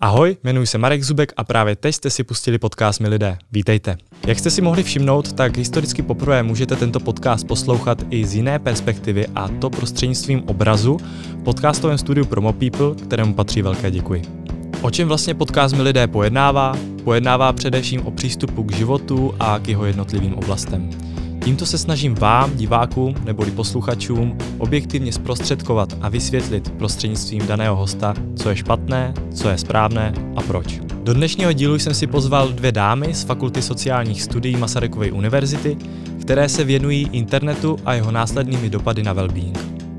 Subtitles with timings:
[0.00, 3.38] Ahoj, jmenuji se Marek Zubek a právě teď jste si pustili podcast Mi lidé.
[3.52, 3.96] Vítejte.
[4.26, 8.58] Jak jste si mohli všimnout, tak historicky poprvé můžete tento podcast poslouchat i z jiné
[8.58, 10.96] perspektivy a to prostřednictvím obrazu
[11.32, 14.22] v podcastovém studiu Promo People, kterému patří velké děkuji.
[14.82, 16.74] O čem vlastně podcast Mi lidé pojednává?
[17.04, 20.90] Pojednává především o přístupu k životu a k jeho jednotlivým oblastem.
[21.48, 28.50] Tímto se snažím vám, divákům neboli posluchačům, objektivně zprostředkovat a vysvětlit prostřednictvím daného hosta, co
[28.50, 30.80] je špatné, co je správné a proč.
[31.02, 35.76] Do dnešního dílu jsem si pozval dvě dámy z Fakulty sociálních studií Masarykovy univerzity,
[36.20, 39.58] které se věnují internetu a jeho následnými dopady na well-being.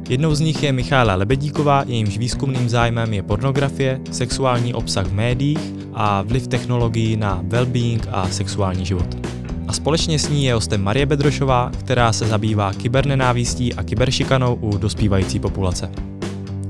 [0.10, 5.74] Jednou z nich je Michála Lebedíková, jejímž výzkumným zájmem je pornografie, sexuální obsah v médiích
[5.94, 9.39] a vliv technologií na well-being a sexuální život
[9.70, 14.78] a společně s ní je hostem Marie Bedrošová, která se zabývá kybernenávistí a kyberšikanou u
[14.78, 15.92] dospívající populace.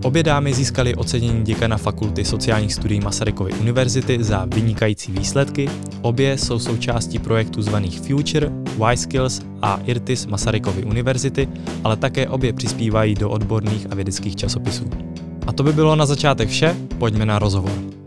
[0.03, 5.69] Obě dámy získaly ocenění děkana Fakulty sociálních studií Masarykovy univerzity za vynikající výsledky.
[6.01, 8.51] Obě jsou součástí projektů zvaných Future,
[8.91, 11.49] Y-Skills a IRTIS Masarykovy univerzity,
[11.83, 14.89] ale také obě přispívají do odborných a vědeckých časopisů.
[15.47, 17.98] A to by bylo na začátek vše, pojďme na rozhovor.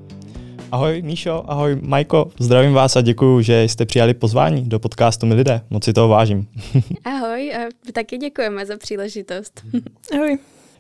[0.72, 5.34] Ahoj Míšo, ahoj Majko, zdravím vás a děkuji, že jste přijali pozvání do podcastu My
[5.34, 6.48] lidé, moc si toho vážím.
[7.04, 7.58] Ahoj, a
[7.92, 9.62] taky děkujeme za příležitost.
[10.14, 10.38] Ahoj.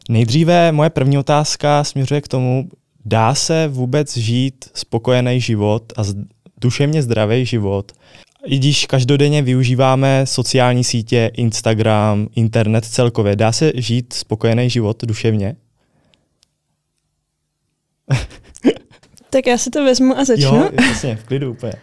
[0.08, 2.68] Nejdříve moje první otázka směřuje k tomu,
[3.04, 6.02] dá se vůbec žít spokojený život a
[6.60, 7.92] duševně zdravý život,
[8.46, 15.56] i když každodenně využíváme sociální sítě, Instagram, internet celkově, dá se žít spokojený život duševně?
[19.32, 20.56] Tak já si to vezmu a začnu.
[20.56, 21.72] Jo, jasně, v klidu úplně.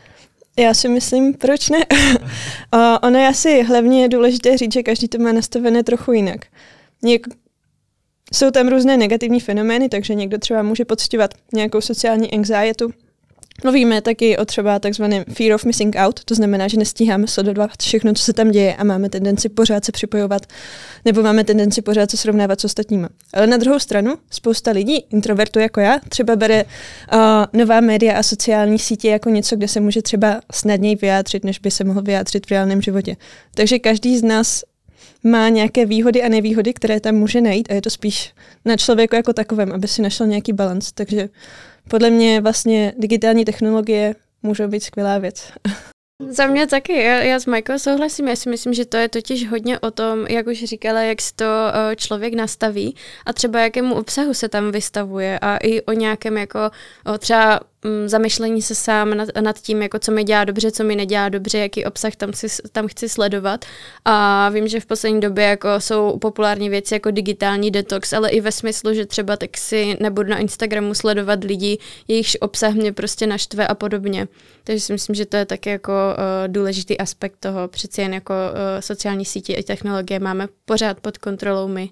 [0.60, 1.78] Já si myslím, proč ne?
[3.04, 6.46] ono je asi hlavně důležité říct, že každý to má nastavené trochu jinak.
[7.04, 7.34] Něk-
[8.34, 12.86] jsou tam různé negativní fenomény, takže někdo třeba může pocitovat nějakou sociální anxiety,
[13.64, 18.14] Mluvíme taky o třeba takzvaném fear of missing out, to znamená, že nestíháme sledovat všechno,
[18.14, 20.46] co se tam děje a máme tendenci pořád se připojovat
[21.06, 23.08] nebo máme tendenci pořád se srovnávat s ostatními.
[23.34, 27.20] Ale na druhou stranu spousta lidí, introvertů jako já, třeba bere uh,
[27.54, 31.72] nová média a sociální sítě jako něco, kde se může třeba snadněji vyjádřit, než by
[31.72, 33.16] se mohl vyjádřit v reálném životě.
[33.56, 34.64] Takže každý z nás
[35.24, 38.34] má nějaké výhody a nevýhody, které tam může najít a je to spíš
[38.66, 40.92] na člověku jako takovém, aby si našel nějaký balans.
[40.92, 41.30] Takže
[41.90, 45.52] podle mě vlastně digitální technologie můžou být skvělá věc.
[46.28, 49.50] Za mě taky, já, já s Michael souhlasím, já si myslím, že to je totiž
[49.50, 52.96] hodně o tom, jak už říkala, jak si to uh, člověk nastaví
[53.26, 56.60] a třeba jakému obsahu se tam vystavuje a i o nějakém jako
[57.06, 60.84] o třeba um, zamyšlení se sám nad, nad tím, jako co mi dělá dobře, co
[60.84, 63.66] mi nedělá dobře, jaký obsah tam, si, tam chci sledovat
[64.06, 68.42] a vím, že v poslední době jako jsou populární věci jako digitální detox, ale i
[68.42, 73.28] ve smyslu, že třeba tak si nebudu na Instagramu sledovat lidi, jejichž obsah mě prostě
[73.28, 74.28] naštve a podobně.
[74.64, 77.68] Takže si myslím, že to je taky jako uh, důležitý aspekt toho.
[77.68, 81.90] Přeci jen jako uh, sociální sítě a technologie máme pořád pod kontrolou my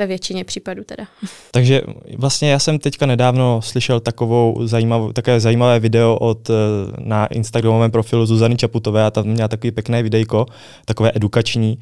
[0.00, 1.06] ve většině případů teda.
[1.50, 1.82] Takže
[2.16, 6.56] vlastně já jsem teďka nedávno slyšel takovou zajímavou, také zajímavé video od, uh,
[6.98, 10.46] na Instagramovém profilu Zuzany Čaputové a tam měla takový pěkné videjko,
[10.84, 11.78] takové edukační,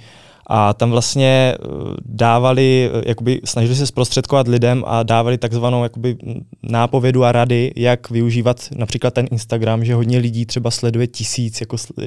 [0.48, 1.66] a tam vlastně eh,
[2.04, 6.16] dávali, eh, jakoby snažili se zprostředkovat lidem a dávali takzvanou jakoby
[6.62, 11.76] nápovědu a rady, jak využívat například ten Instagram, že hodně lidí třeba sleduje tisíc, jako
[12.02, 12.04] eh,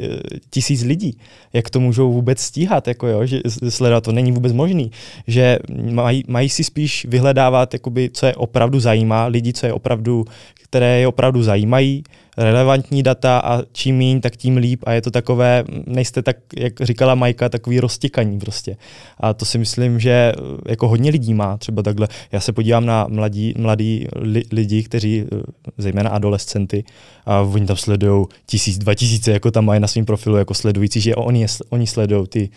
[0.50, 1.18] tisíc lidí.
[1.54, 4.92] Jak to můžou vůbec stíhat, jako jo, že sledovat to není vůbec možný.
[5.28, 5.60] Že
[5.92, 10.26] mají, mají si spíš vyhledávat, jakoby, co je opravdu zajímá, lidi, co je opravdu,
[10.64, 12.04] které je opravdu zajímají,
[12.38, 16.82] relevantní data a čím míň, tak tím líp a je to takové, nejste tak, jak
[16.82, 18.78] říkala Majka, takový roztěkaní prostě.
[19.18, 20.34] A to si myslím, že eh,
[20.70, 22.08] jako hodně lidí má třeba takhle.
[22.32, 25.42] Já se podívám na mladí, mladí li, lidi, kteří, eh,
[25.78, 26.84] zejména adolescenty,
[27.26, 31.02] a oni tam sledují tisíc, dva tisíce, jako tam mají na svém profilu jako sledující,
[31.02, 32.50] že oni, oni sledují ty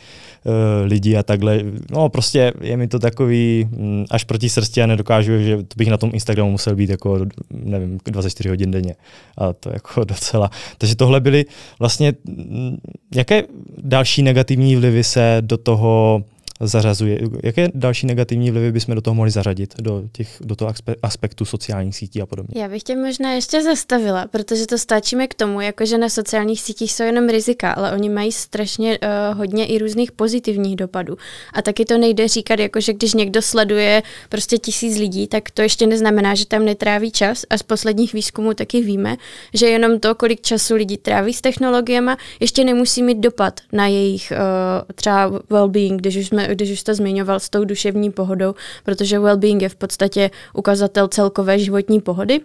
[0.45, 0.53] uh,
[0.85, 1.61] lidi a takhle.
[1.91, 5.97] No prostě je mi to takový um, až proti srsti a nedokážu, že bych na
[5.97, 8.95] tom Instagramu musel být jako, nevím, 24 hodin denně.
[9.39, 10.51] A to jako docela.
[10.79, 11.45] Takže tohle byly
[11.79, 12.77] vlastně, mm,
[13.15, 13.43] jaké
[13.79, 16.25] další negativní vlivy se do toho
[16.61, 17.21] zařazuje.
[17.43, 20.73] Jaké další negativní vlivy bychom do toho mohli zařadit, do, těch, do toho
[21.03, 22.63] aspektu sociálních sítí a podobně?
[22.63, 26.93] Já bych tě možná ještě zastavila, protože to stačíme k tomu, jakože na sociálních sítích
[26.93, 31.17] jsou jenom rizika, ale oni mají strašně uh, hodně i různých pozitivních dopadů.
[31.53, 35.87] A taky to nejde říkat, jakože když někdo sleduje prostě tisíc lidí, tak to ještě
[35.87, 37.45] neznamená, že tam netráví čas.
[37.51, 39.17] A z posledních výzkumů taky víme,
[39.55, 44.33] že jenom to, kolik času lidi tráví s technologiemi, ještě nemusí mít dopad na jejich
[44.33, 48.55] uh, třeba well-being, když už jsme když už jste zmiňoval s tou duševní pohodou,
[48.85, 52.41] protože well-being je v podstatě ukazatel celkové životní pohody.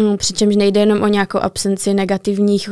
[0.00, 2.70] Mm, přičemž nejde jenom o nějakou absenci negativních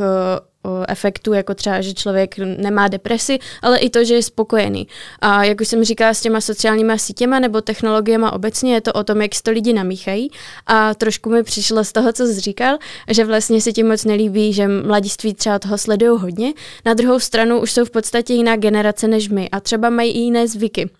[0.88, 4.88] efektů, jako třeba, že člověk nemá depresi, ale i to, že je spokojený.
[5.19, 9.05] A jak už jsem říkala s těma sociálníma sítěma nebo technologiemi obecně, je to o
[9.05, 10.31] tom, jak si to lidi namíchají.
[10.67, 12.79] A trošku mi přišlo z toho, co jsi říkal,
[13.09, 16.53] že vlastně se ti moc nelíbí, že mladiství třeba toho sledují hodně.
[16.85, 20.19] Na druhou stranu už jsou v podstatě jiná generace než my a třeba mají i
[20.19, 20.91] jiné zvyky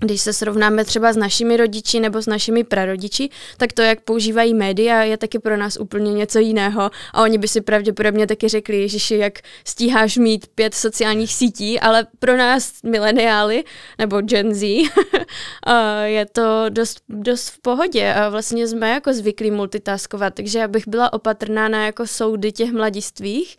[0.00, 4.54] když se srovnáme třeba s našimi rodiči nebo s našimi prarodiči, tak to, jak používají
[4.54, 6.90] média, je taky pro nás úplně něco jiného.
[7.12, 12.06] A oni by si pravděpodobně taky řekli, Ježiši, jak stíháš mít pět sociálních sítí, ale
[12.18, 13.64] pro nás mileniály
[13.98, 14.62] nebo Gen Z
[16.04, 18.12] je to dost, dost v pohodě.
[18.12, 22.72] A vlastně jsme jako zvyklí multitaskovat, takže já bych byla opatrná na jako soudy těch
[22.72, 23.56] mladistvých,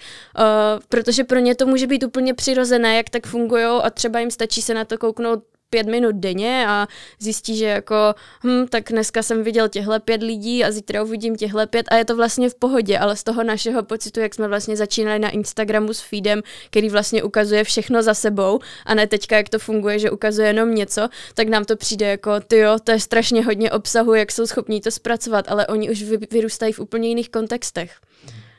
[0.89, 4.62] protože pro ně to může být úplně přirozené, jak tak fungují a třeba jim stačí
[4.62, 6.88] se na to kouknout pět minut denně a
[7.19, 7.95] zjistí, že jako,
[8.44, 12.06] hm, tak dneska jsem viděl těhle pět lidí a zítra uvidím těhle pět a je
[12.06, 15.94] to vlastně v pohodě, ale z toho našeho pocitu, jak jsme vlastně začínali na Instagramu
[15.94, 20.12] s feedem, který vlastně ukazuje všechno za sebou a ne teďka, jak to funguje, že
[20.12, 24.13] ukazuje jenom něco, tak nám to přijde jako, ty jo, to je strašně hodně obsahu,
[24.13, 27.95] jak jsou schopní to zpracovat, ale oni už vyrůstají v úplně jiných kontextech.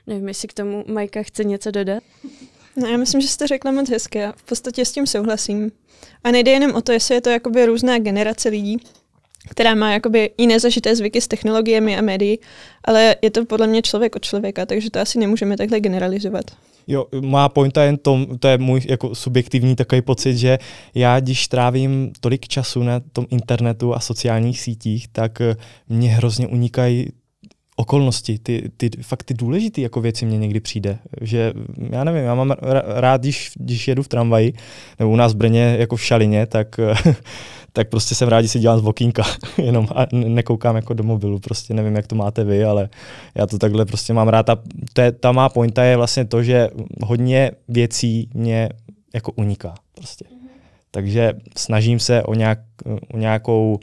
[0.07, 2.03] Nevím, jestli k tomu Majka chce něco dodat.
[2.77, 5.73] No já myslím, že jste řekla moc hezky a v podstatě s tím souhlasím.
[6.25, 8.77] A nejde jenom o to, jestli je to jakoby různá generace lidí,
[9.49, 12.39] která má jakoby jiné zažité zvyky s technologiemi a médií,
[12.85, 16.45] ale je to podle mě člověk od člověka, takže to asi nemůžeme takhle generalizovat.
[16.87, 20.59] Jo, má pointa jen tom, to je můj jako subjektivní takový pocit, že
[20.95, 25.57] já, když trávím tolik času na tom internetu a sociálních sítích, tak eh,
[25.89, 27.07] mě hrozně unikají
[27.81, 31.53] okolnosti, ty, ty fakt ty důležité jako věci mě někdy přijde, že
[31.91, 32.55] já nevím, já mám
[32.87, 34.53] rád, když, když jedu v tramvaji,
[34.99, 36.81] nebo u nás v Brně jako v Šalině, tak,
[37.73, 39.23] tak prostě jsem rád, že si dělám z okýnka,
[39.59, 42.89] jenom a nekoukám jako do mobilu, prostě nevím, jak to máte vy, ale
[43.35, 44.57] já to takhle prostě mám rád a
[44.93, 46.69] to je, ta má pointa je vlastně to, že
[47.03, 48.69] hodně věcí mě
[49.15, 50.25] jako uniká prostě.
[50.91, 52.59] Takže snažím se o, nějak,
[53.15, 53.79] o nějakou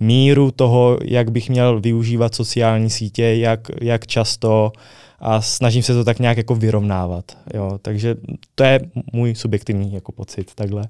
[0.00, 4.72] míru toho, jak bych měl využívat sociální sítě, jak, jak často
[5.18, 7.38] a snažím se to tak nějak jako vyrovnávat.
[7.54, 7.78] Jo.
[7.82, 8.14] Takže
[8.54, 8.80] to je
[9.12, 10.88] můj subjektivní jako pocit takhle.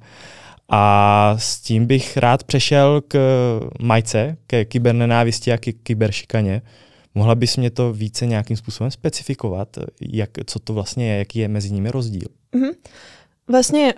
[0.68, 3.18] A s tím bych rád přešel k
[3.80, 6.62] majce, ke kybernenávisti a k kyberšikaně.
[7.14, 11.48] Mohla bys mě to více nějakým způsobem specifikovat, jak, co to vlastně je, jaký je
[11.48, 12.28] mezi nimi rozdíl?
[12.54, 12.72] Mm-hmm.
[13.48, 13.94] Vlastně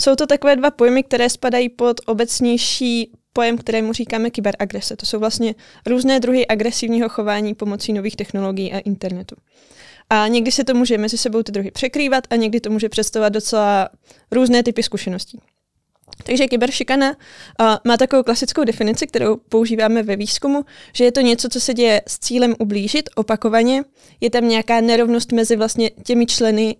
[0.00, 4.96] jsou to takové dva pojmy, které spadají pod obecnější pojem, kterému říkáme kyberagrese.
[4.96, 5.54] To jsou vlastně
[5.86, 9.36] různé druhy agresivního chování pomocí nových technologií a internetu.
[10.10, 13.32] A někdy se to může mezi sebou ty druhy překrývat a někdy to může představovat
[13.32, 13.88] docela
[14.30, 15.40] různé typy zkušeností.
[16.24, 17.16] Takže kyberšikana uh,
[17.84, 22.02] má takovou klasickou definici, kterou používáme ve výzkumu, že je to něco, co se děje
[22.06, 23.84] s cílem ublížit opakovaně.
[24.20, 26.76] Je tam nějaká nerovnost mezi vlastně těmi členy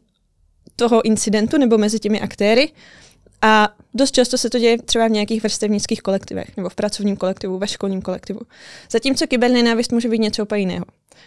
[0.77, 2.73] toho incidentu nebo mezi těmi aktéry
[3.43, 7.59] a dost často se to děje třeba v nějakých vrstevnických kolektivech, nebo v pracovním kolektivu,
[7.59, 8.41] ve školním kolektivu.
[8.91, 10.85] Zatímco kybernenávist může být něco úplně jiného.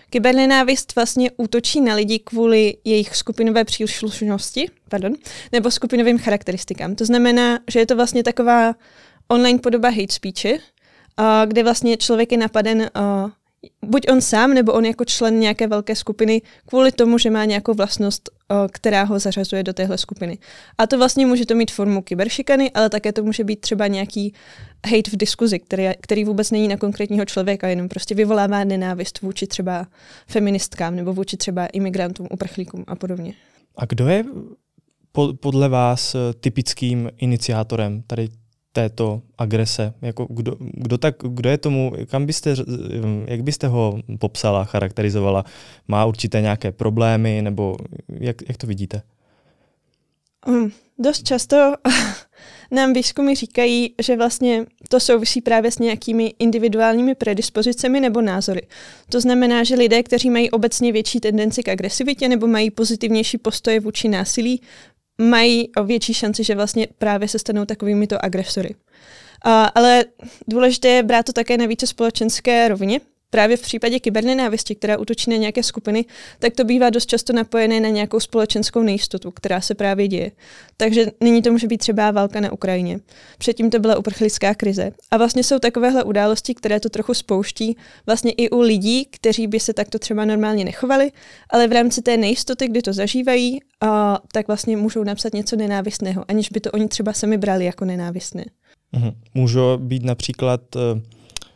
[0.09, 5.13] Kybernenávist vlastně útočí na lidi kvůli jejich skupinové příslušnosti, pardon,
[5.51, 6.95] nebo skupinovým charakteristikám.
[6.95, 8.75] To znamená, že je to vlastně taková
[9.27, 10.57] online podoba hate speeche,
[11.45, 12.89] kde vlastně člověk je napaden
[13.85, 17.73] buď on sám, nebo on jako člen nějaké velké skupiny kvůli tomu, že má nějakou
[17.73, 18.29] vlastnost,
[18.71, 20.37] která ho zařazuje do téhle skupiny.
[20.77, 24.33] A to vlastně může to mít formu kyberšikany, ale také to může být třeba nějaký
[24.87, 29.47] hate v diskuzi, který, který vůbec není na konkrétního člověka, jenom prostě vyvolává nenávist vůči
[29.47, 29.87] třeba
[30.27, 33.33] feministkám nebo vůči třeba imigrantům, uprchlíkům a podobně.
[33.75, 34.25] A kdo je
[35.39, 38.29] podle vás typickým iniciátorem tady
[38.73, 39.93] této agrese?
[40.01, 42.55] Jako kdo, kdo, tak, kdo je tomu, kam byste,
[43.25, 45.45] jak byste ho popsala, charakterizovala?
[45.87, 47.77] Má určité nějaké problémy, nebo
[48.19, 49.01] jak, jak to vidíte?
[50.47, 51.73] Um, dost často
[52.71, 58.61] nám výzkumy říkají, že vlastně to souvisí právě s nějakými individuálními predispozicemi nebo názory.
[59.09, 63.79] To znamená, že lidé, kteří mají obecně větší tendenci k agresivitě nebo mají pozitivnější postoje
[63.79, 64.61] vůči násilí,
[65.23, 68.75] mají větší šanci, že vlastně právě se stanou takovými to agresory.
[69.45, 70.05] Uh, ale
[70.47, 72.99] důležité je brát to také na více společenské rovině.
[73.33, 76.05] Právě v případě kybernenávisti, která útočí na nějaké skupiny,
[76.39, 80.31] tak to bývá dost často napojené na nějakou společenskou nejistotu, která se právě děje.
[80.77, 82.99] Takže nyní to může být třeba válka na Ukrajině.
[83.37, 84.91] Předtím to byla uprchlická krize.
[85.11, 89.59] A vlastně jsou takovéhle události, které to trochu spouští vlastně i u lidí, kteří by
[89.59, 91.11] se takto třeba normálně nechovali,
[91.49, 96.25] ale v rámci té nejistoty, kdy to zažívají, a, tak vlastně můžou napsat něco nenávistného,
[96.27, 98.45] aniž by to oni třeba sami brali jako nenávistné.
[98.91, 99.11] Mhm.
[99.33, 101.01] Může být například eh,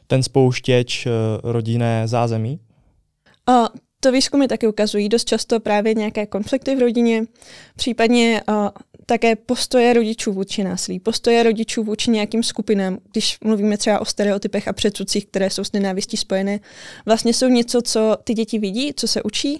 [0.07, 1.09] ten spouštěč eh,
[1.43, 2.59] rodinné zázemí?
[3.47, 7.23] A to výzkumy taky ukazují dost často právě nějaké konflikty v rodině,
[7.75, 8.69] případně uh,
[9.05, 14.67] také postoje rodičů vůči násilí, postoje rodičů vůči nějakým skupinám, když mluvíme třeba o stereotypech
[14.67, 16.59] a předsudcích, které jsou s nenávistí spojené,
[17.05, 19.57] vlastně jsou něco, co ty děti vidí, co se učí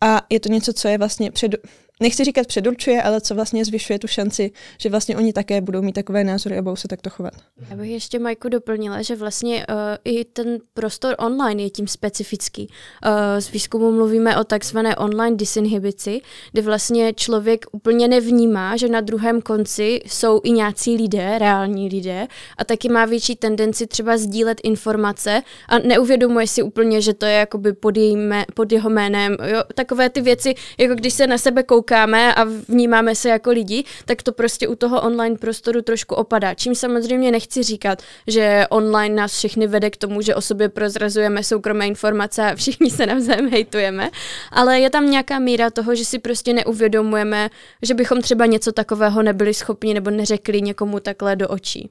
[0.00, 1.54] a je to něco, co je vlastně před,
[2.00, 5.92] nechci říkat předurčuje, ale co vlastně zvyšuje tu šanci, že vlastně oni také budou mít
[5.92, 7.32] takové názory a budou se takto chovat.
[7.70, 12.68] Já bych ještě Majku doplnila, že vlastně uh, i ten prostor online je tím specifický.
[13.06, 16.20] Uh, z výzkumu mluvíme o takzvané online disinhibici,
[16.52, 22.26] kdy vlastně člověk úplně nevnímá, že na druhém konci jsou i nějací lidé, reální lidé,
[22.58, 27.32] a taky má větší tendenci třeba sdílet informace a neuvědomuje si úplně, že to je
[27.32, 29.36] jakoby pod, jejím, pod jeho jménem.
[29.46, 29.62] Jo?
[29.74, 33.84] Takové ty věci, jako když se na sebe kouká koukáme a vnímáme se jako lidi,
[34.04, 36.54] tak to prostě u toho online prostoru trošku opadá.
[36.54, 41.42] Čím samozřejmě nechci říkat, že online nás všechny vede k tomu, že o sobě prozrazujeme
[41.44, 44.10] soukromé informace a všichni se navzájem hejtujeme,
[44.50, 47.50] ale je tam nějaká míra toho, že si prostě neuvědomujeme,
[47.82, 51.90] že bychom třeba něco takového nebyli schopni nebo neřekli někomu takhle do očí.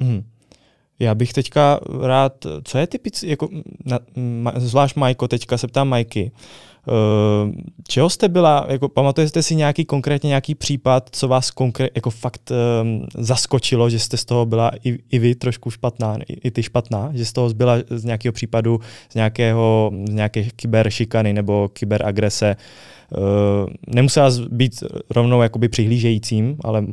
[0.00, 0.22] Hmm.
[0.98, 2.32] Já bych teďka rád,
[2.64, 3.48] co je typický, jako,
[4.56, 6.32] zvlášť Majko, teďka se ptám Majky,
[7.88, 12.50] čeho jste byla, jako pamatujete si nějaký konkrétně nějaký případ, co vás konkrétně jako fakt
[12.50, 16.62] um, zaskočilo, že jste z toho byla i, i vy trošku špatná, i, i ty
[16.62, 18.80] špatná, že z toho byla z nějakého případu,
[19.10, 22.56] z nějakého, z nějaké kyberšikany nebo kyberagrese,
[23.10, 23.18] uh,
[23.86, 26.84] nemusela být rovnou jakoby přihlížejícím, ale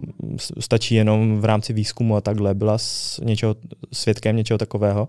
[0.59, 2.53] stačí jenom v rámci výzkumu a takhle.
[2.53, 3.55] Byla s něčeho,
[3.93, 5.07] svědkem něčeho takového?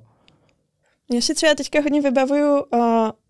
[1.13, 2.81] Já si třeba teďka hodně vybavuju uh,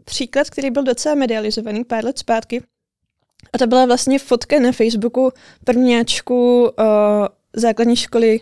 [0.04, 2.62] příklad, který byl docela medializovaný pár let zpátky.
[3.52, 5.32] A to byla vlastně fotka na Facebooku
[5.64, 6.68] prvňáčku uh,
[7.52, 8.40] základní školy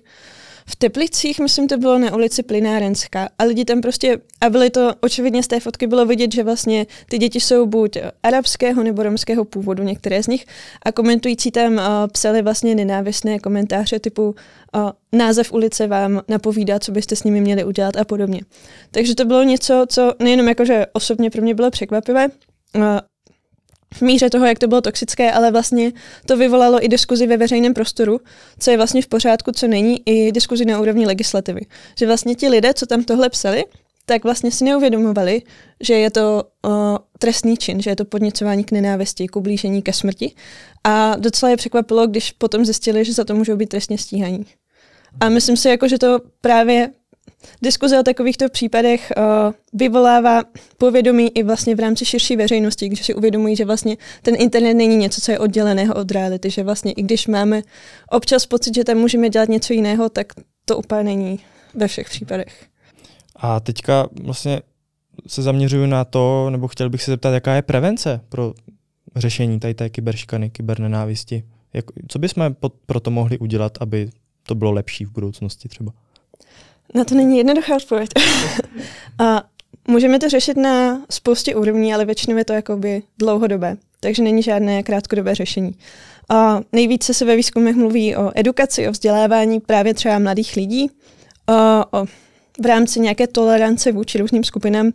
[0.66, 3.28] v Teplicích, myslím, to bylo na ulici Plynárenská.
[3.38, 6.86] A lidi tam prostě, a byly to, očividně z té fotky bylo vidět, že vlastně
[7.08, 10.46] ty děti jsou buď arabského nebo romského původu, některé z nich.
[10.82, 11.80] A komentující tam uh,
[12.12, 17.64] psali vlastně nenávistné komentáře typu uh, název ulice vám napovídá, co byste s nimi měli
[17.64, 18.40] udělat a podobně.
[18.90, 22.28] Takže to bylo něco, co nejenom jakože osobně pro mě bylo překvapivé,
[22.76, 22.82] uh,
[23.94, 25.92] v míře toho, jak to bylo toxické, ale vlastně
[26.26, 28.20] to vyvolalo i diskuzi ve veřejném prostoru,
[28.58, 31.60] co je vlastně v pořádku, co není, i diskuzi na úrovni legislativy.
[31.98, 33.64] Že vlastně ti lidé, co tam tohle psali,
[34.06, 35.42] tak vlastně si neuvědomovali,
[35.80, 36.72] že je to uh,
[37.18, 40.34] trestný čin, že je to podněcování k nenávisti, k ublížení, ke smrti.
[40.84, 44.46] A docela je překvapilo, když potom zjistili, že za to můžou být trestně stíhaní.
[45.20, 46.90] A myslím si, jako, že to právě
[47.62, 49.24] Diskuze o takovýchto případech uh,
[49.72, 50.42] vyvolává
[50.78, 54.96] povědomí i vlastně v rámci širší veřejnosti, když si uvědomují, že vlastně ten internet není
[54.96, 57.62] něco, co je odděleného od reality, že vlastně i když máme
[58.10, 60.32] občas pocit, že tam můžeme dělat něco jiného, tak
[60.64, 61.40] to úplně není
[61.74, 62.66] ve všech případech.
[63.36, 64.60] A teďka vlastně
[65.26, 68.54] se zaměřuju na to, nebo chtěl bych se zeptat, jaká je prevence pro
[69.16, 71.44] řešení tady té kyberškany, kybernenávisti.
[71.72, 74.10] Jak, co bychom pro to mohli udělat, aby
[74.42, 75.92] to bylo lepší v budoucnosti třeba?
[76.94, 78.08] Na to není jednoduchá odpověď.
[79.18, 79.42] a
[79.88, 84.82] můžeme to řešit na spoustě úrovní, ale většinou je to jakoby dlouhodobé, takže není žádné
[84.82, 85.74] krátkodobé řešení.
[86.28, 90.90] A nejvíce se ve výzkumech mluví o edukaci, o vzdělávání právě třeba mladých lidí,
[91.48, 92.06] o, o
[92.62, 94.92] v rámci nějaké tolerance vůči různým skupinám.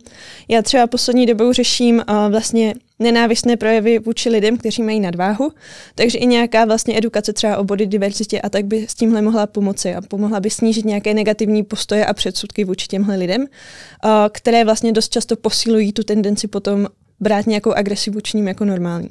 [0.48, 5.52] Já třeba poslední dobou řeším uh, vlastně nenávistné projevy vůči lidem, kteří mají nadváhu,
[5.94, 9.46] takže i nějaká vlastně edukace třeba o body diverzitě a tak by s tímhle mohla
[9.46, 14.64] pomoci a pomohla by snížit nějaké negativní postoje a předsudky vůči těmhle lidem, uh, které
[14.64, 16.86] vlastně dost často posilují tu tendenci potom
[17.20, 19.08] brát nějakou agresi vůči ním jako normální.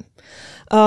[0.72, 0.78] Uh,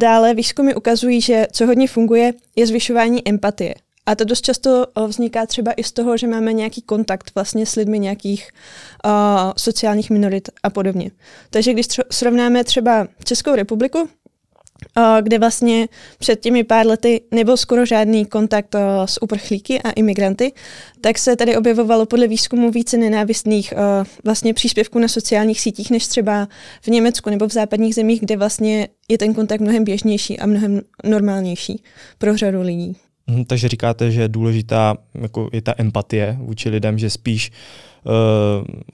[0.00, 3.74] dále výzkumy ukazují, že co hodně funguje, je zvyšování empatie.
[4.08, 7.66] A to dost často eh, vzniká třeba i z toho, že máme nějaký kontakt vlastně
[7.66, 8.50] s lidmi nějakých
[9.04, 9.10] uh,
[9.56, 11.10] sociálních minorit a podobně.
[11.50, 14.08] Takže když tr- srovnáme třeba Českou republiku, uh,
[15.20, 15.88] kde vlastně
[16.18, 20.52] před těmi pár lety nebyl skoro žádný kontakt uh, s uprchlíky a imigranty,
[21.00, 26.06] tak se tady objevovalo podle výzkumu více nenávistných uh, vlastně příspěvků na sociálních sítích, než
[26.06, 26.48] třeba
[26.82, 30.80] v Německu nebo v západních zemích, kde vlastně je ten kontakt mnohem běžnější a mnohem
[31.04, 31.82] normálnější
[32.18, 32.96] pro řadu lidí.
[33.28, 37.50] Mhm, takže říkáte, že je důležitá jako je ta empatie vůči lidem, že spíš
[38.04, 38.12] uh,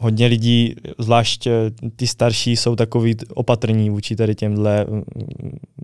[0.00, 1.52] hodně lidí, zvlášť eh,
[1.96, 5.02] ty starší, jsou takový opatrní vůči tady těmhle mm,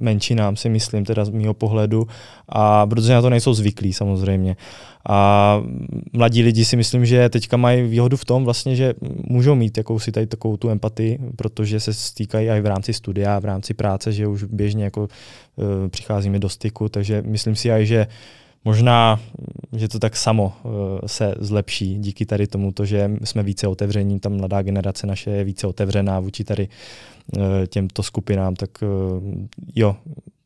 [0.01, 2.07] menšinám, si myslím, teda z mého pohledu,
[2.49, 4.57] a protože na to nejsou zvyklí samozřejmě.
[5.09, 5.61] A
[6.13, 8.95] mladí lidi si myslím, že teďka mají výhodu v tom vlastně, že
[9.29, 13.45] můžou mít jakousi tady takovou tu empatii, protože se stýkají i v rámci studia, v
[13.45, 15.09] rámci práce, že už běžně jako uh,
[15.89, 18.07] přicházíme do styku, takže myslím si aj, že
[18.65, 19.21] možná,
[19.73, 20.73] že to tak samo uh,
[21.07, 25.45] se zlepší díky tady tomu, to, že jsme více otevření, tam mladá generace naše je
[25.45, 26.69] více otevřená vůči tady
[27.37, 29.23] uh, těmto skupinám, tak uh,
[29.75, 29.97] jo,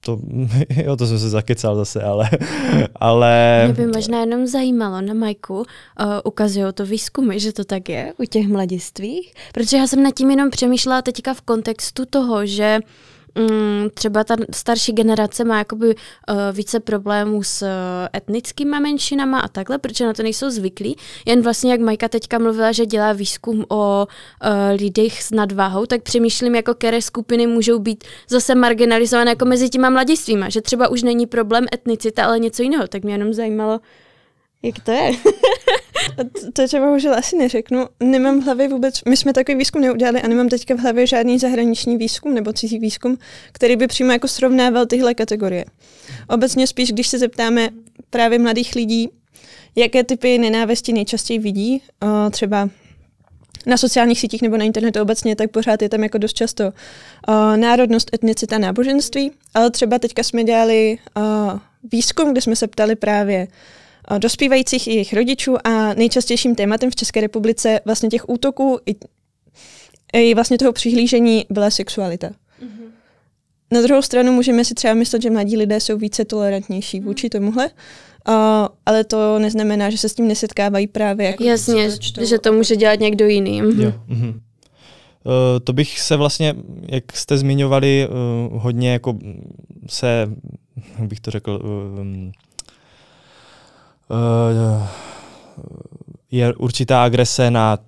[0.00, 0.18] to,
[0.84, 2.30] jo, to jsem se zakecal zase, ale...
[2.94, 3.62] ale...
[3.64, 5.64] Mě by možná jenom zajímalo na Majku, uh,
[6.24, 10.30] ukazují to výzkumy, že to tak je u těch mladistvých, protože já jsem nad tím
[10.30, 15.86] jenom přemýšlela teďka v kontextu toho, že uh, mm, třeba ta starší generace má jakoby
[15.86, 17.68] uh, více problémů s uh,
[18.16, 20.96] etnickými menšinama a takhle, protože na to nejsou zvyklí.
[21.26, 24.48] Jen vlastně, jak Majka teďka mluvila, že dělá výzkum o uh,
[24.80, 29.90] lidech s nadváhou, tak přemýšlím, jako které skupiny můžou být zase marginalizované jako mezi těma
[29.90, 32.88] mladistvýma, že třeba už není problém etnicita, ale něco jiného.
[32.88, 33.80] Tak mě jenom zajímalo,
[34.62, 35.12] jak to je?
[36.52, 37.86] to, třeba bohužel asi neřeknu.
[38.00, 41.38] Nemám v hlavě vůbec, my jsme takový výzkum neudělali a nemám teďka v hlavě žádný
[41.38, 43.18] zahraniční výzkum nebo cizí výzkum,
[43.52, 45.64] který by přímo jako srovnával tyhle kategorie.
[46.28, 47.68] Obecně spíš, když se zeptáme
[48.10, 49.08] právě mladých lidí,
[49.76, 51.82] jaké typy nenávisti nejčastěji vidí,
[52.30, 52.68] třeba
[53.66, 57.56] na sociálních sítích nebo na internetu obecně, tak pořád je tam jako dost často uh,
[57.56, 61.58] národnost, etnicita, náboženství, ale třeba teďka jsme dělali uh,
[61.92, 63.48] výzkum, kde jsme se ptali právě
[64.18, 68.96] dospívajících i jejich rodičů a nejčastějším tématem v České republice vlastně těch útoků i,
[70.12, 72.28] i vlastně toho přihlížení byla sexualita.
[72.28, 72.86] Mm-hmm.
[73.72, 77.04] Na druhou stranu můžeme si třeba myslet, že mladí lidé jsou více tolerantnější mm-hmm.
[77.04, 77.70] vůči tomuhle,
[78.28, 78.34] uh,
[78.86, 83.00] ale to neznamená, že se s tím nesetkávají právě jako Jasně, že to může dělat
[83.00, 83.58] někdo jiný.
[83.58, 83.92] Jo.
[84.08, 84.40] Mm-hmm.
[85.26, 85.32] Uh,
[85.64, 86.54] to bych se vlastně,
[86.88, 89.18] jak jste zmiňovali, uh, hodně jako
[89.88, 90.28] se,
[90.98, 92.04] jak bych to řekl, uh,
[96.30, 97.78] je určitá agrese na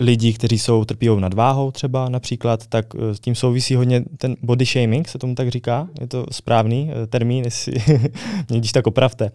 [0.00, 4.64] lidi, kteří jsou trpí nadváhou třeba například, tak eh, s tím souvisí hodně ten body
[4.64, 7.74] shaming, se tomu tak říká, je to správný eh, termín, jestli
[8.48, 9.30] mě když tak opravte.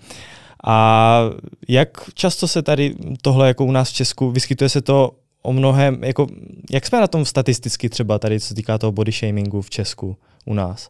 [0.63, 1.21] A
[1.67, 5.11] jak často se tady tohle jako u nás v Česku, vyskytuje se to
[5.41, 6.27] o mnohem, jako,
[6.71, 10.17] jak jsme na tom statisticky třeba tady, co se týká toho body shamingu v Česku
[10.45, 10.89] u nás?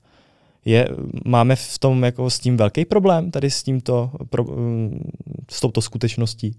[0.65, 0.89] Je,
[1.25, 5.11] máme v tom jako s tím velký problém, tady s tímto, pro, mm,
[5.51, 6.55] s touto skutečností?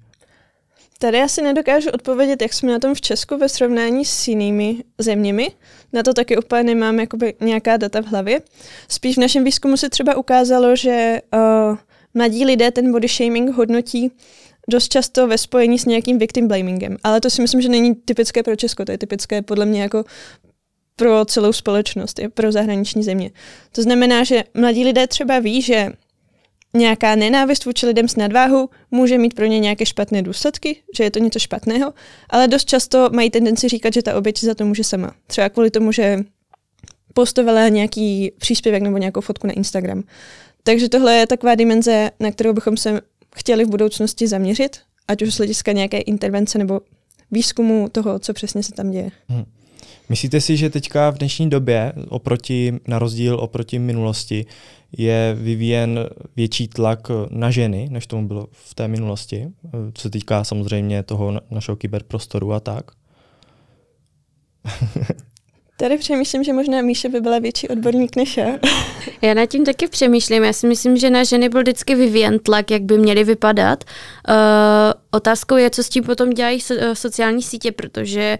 [0.98, 5.50] Tady asi nedokážu odpovědět, jak jsme na tom v Česku ve srovnání s jinými zeměmi.
[5.92, 8.40] Na to taky úplně nemám jakoby nějaká data v hlavě.
[8.88, 11.78] Spíš v našem výzkumu se třeba ukázalo, že uh,
[12.14, 14.10] mladí lidé ten body shaming hodnotí
[14.68, 16.96] dost často ve spojení s nějakým victim blamingem.
[17.04, 20.04] Ale to si myslím, že není typické pro Česko, to je typické podle mě jako
[20.96, 23.30] pro celou společnost, je pro zahraniční země.
[23.72, 25.92] To znamená, že mladí lidé třeba ví, že
[26.74, 31.10] nějaká nenávist vůči lidem s nadváhou může mít pro ně nějaké špatné důsledky, že je
[31.10, 31.94] to něco špatného,
[32.30, 35.14] ale dost často mají tendenci říkat, že ta oběť za to může sama.
[35.26, 36.18] Třeba kvůli tomu, že
[37.14, 40.02] postovala nějaký příspěvek nebo nějakou fotku na Instagram.
[40.62, 43.00] Takže tohle je taková dimenze, na kterou bychom se
[43.36, 44.76] chtěli v budoucnosti zaměřit,
[45.08, 46.80] ať už z hlediska nějaké intervence nebo
[47.30, 49.10] výzkumu toho, co přesně se tam děje.
[49.28, 49.44] Hmm.
[50.10, 54.46] Myslíte si, že teďka v dnešní době, oproti, na rozdíl oproti minulosti,
[54.98, 59.48] je vyvíjen větší tlak na ženy, než tomu bylo v té minulosti,
[59.94, 62.90] co se týká samozřejmě toho našeho kyberprostoru a tak?
[65.80, 68.46] Tady přemýšlím, že možná Míše by byla větší odborník než já.
[69.22, 70.44] Já nad tím taky přemýšlím.
[70.44, 73.84] Já si myslím, že na ženy byl vždycky vyvíjen tlak, jak by měly vypadat.
[74.28, 74.34] Uh,
[75.10, 78.38] otázkou je, co s tím potom dělají uh, sociální sítě, protože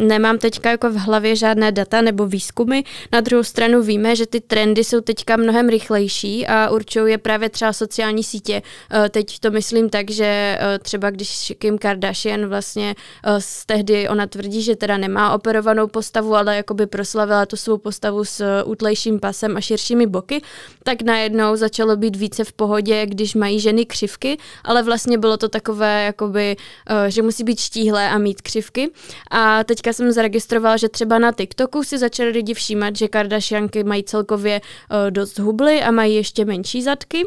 [0.00, 2.82] um, nemám teďka jako v hlavě žádné data nebo výzkumy.
[3.12, 7.48] Na druhou stranu víme, že ty trendy jsou teďka mnohem rychlejší a určují je právě
[7.48, 8.62] třeba sociální sítě.
[8.94, 12.94] Uh, teď to myslím tak, že uh, třeba když Kim Kardashian vlastně
[13.26, 17.78] uh, z tehdy ona tvrdí, že teda nemá operovanou postavu, ale jakoby proslavila tu svou
[17.78, 20.42] postavu s útlejším pasem a širšími boky,
[20.82, 25.48] tak najednou začalo být více v pohodě, když mají ženy křivky, ale vlastně bylo to
[25.48, 28.90] takové, jakoby, eh, že musí být štíhlé a mít křivky.
[29.30, 34.04] A teďka jsem zaregistrovala, že třeba na TikToku si začali lidi všímat, že Kardashianky mají
[34.04, 37.24] celkově eh, dost hubly a mají ještě menší zadky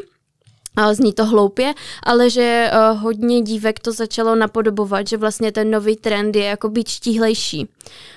[0.92, 5.96] zní to hloupě, ale že uh, hodně dívek to začalo napodobovat, že vlastně ten nový
[5.96, 7.68] trend je jako být štíhlejší.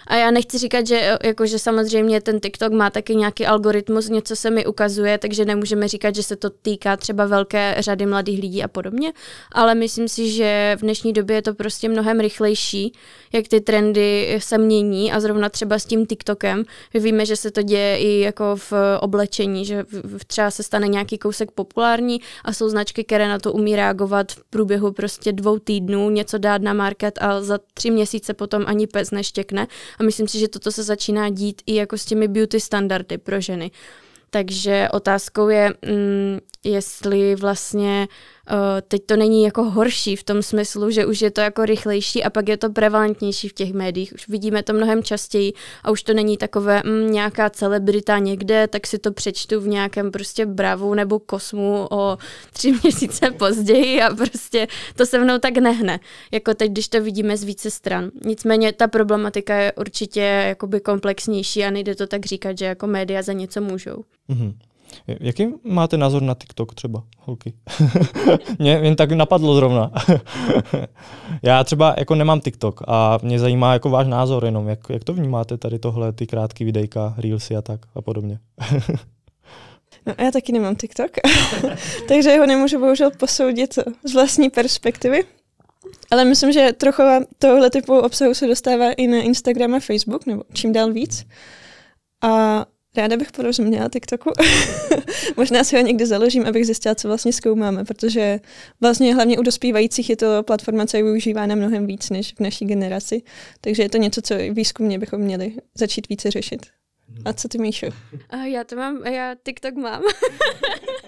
[0.07, 4.09] A já nechci říkat, že, eh, jako, že samozřejmě ten TikTok má taky nějaký algoritmus,
[4.09, 8.41] něco se mi ukazuje, takže nemůžeme říkat, že se to týká třeba velké řady mladých
[8.41, 9.13] lidí a podobně,
[9.51, 12.93] ale myslím si, že v dnešní době je to prostě mnohem rychlejší,
[13.33, 16.63] jak ty trendy se mění a zrovna třeba s tím TikTokem.
[16.93, 19.85] My víme, že se to děje i jako v oblečení, že
[20.27, 22.21] třeba se stane nějaký kousek populární
[22.53, 26.73] jsou značky, které na to umí reagovat v průběhu prostě dvou týdnů, něco dát na
[26.73, 29.67] market a za tři měsíce potom ani pes neštěkne.
[29.99, 33.41] A myslím si, že toto se začíná dít i jako s těmi beauty standardy pro
[33.41, 33.71] ženy.
[34.29, 38.13] Takže otázkou je, mm, jestli vlastně uh,
[38.87, 42.29] teď to není jako horší v tom smyslu, že už je to jako rychlejší a
[42.29, 44.13] pak je to prevalentnější v těch médiích.
[44.13, 48.87] Už vidíme to mnohem častěji a už to není takové mm, nějaká celebrita někde, tak
[48.87, 52.17] si to přečtu v nějakém prostě Bravu nebo Kosmu o
[52.53, 55.99] tři měsíce později a prostě to se mnou tak nehne.
[56.31, 58.11] Jako teď, když to vidíme z více stran.
[58.25, 63.21] Nicméně ta problematika je určitě jakoby komplexnější a nejde to tak říkat, že jako média
[63.21, 64.03] za něco můžou.
[64.29, 64.53] Mm-hmm.
[65.07, 67.53] Jaký máte názor na TikTok třeba, holky?
[68.59, 69.91] mě jen tak napadlo zrovna.
[71.43, 75.13] Já třeba jako nemám TikTok a mě zajímá jako váš názor jenom, jak, jak to
[75.13, 78.39] vnímáte tady tohle, ty krátké videjka, reelsy a tak a podobně.
[80.05, 81.11] No, já taky nemám TikTok,
[82.07, 85.23] takže ho nemůžu bohužel posoudit z vlastní perspektivy.
[86.11, 87.03] Ale myslím, že trochu
[87.39, 91.25] tohle typu obsahu se dostává i na Instagram a Facebook, nebo čím dál víc.
[92.21, 92.65] A
[92.99, 94.31] Ráda bych porozuměla TikToku.
[95.37, 98.39] Možná si ho někdy založím, abych zjistila, co vlastně zkoumáme, protože
[98.81, 102.65] vlastně hlavně u dospívajících je to platforma, co je využívána mnohem víc než v naší
[102.65, 103.21] generaci.
[103.61, 106.65] Takže je to něco, co výzkumně bychom měli začít více řešit.
[107.25, 107.87] A co ty, Míšo?
[108.43, 110.01] Já to mám, já TikTok mám.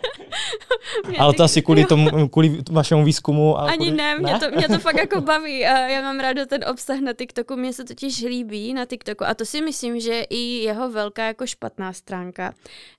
[1.20, 3.60] Ale to asi kvůli, tomu, kvůli vašemu výzkumu?
[3.60, 3.92] A Ani kvůli...
[3.92, 4.40] ne, mě, ne?
[4.40, 5.60] To, mě to fakt jako baví.
[5.60, 9.46] Já mám ráda ten obsah na TikToku, mně se totiž líbí na TikToku a to
[9.46, 12.54] si myslím, že i jeho velká jako špatná stránka,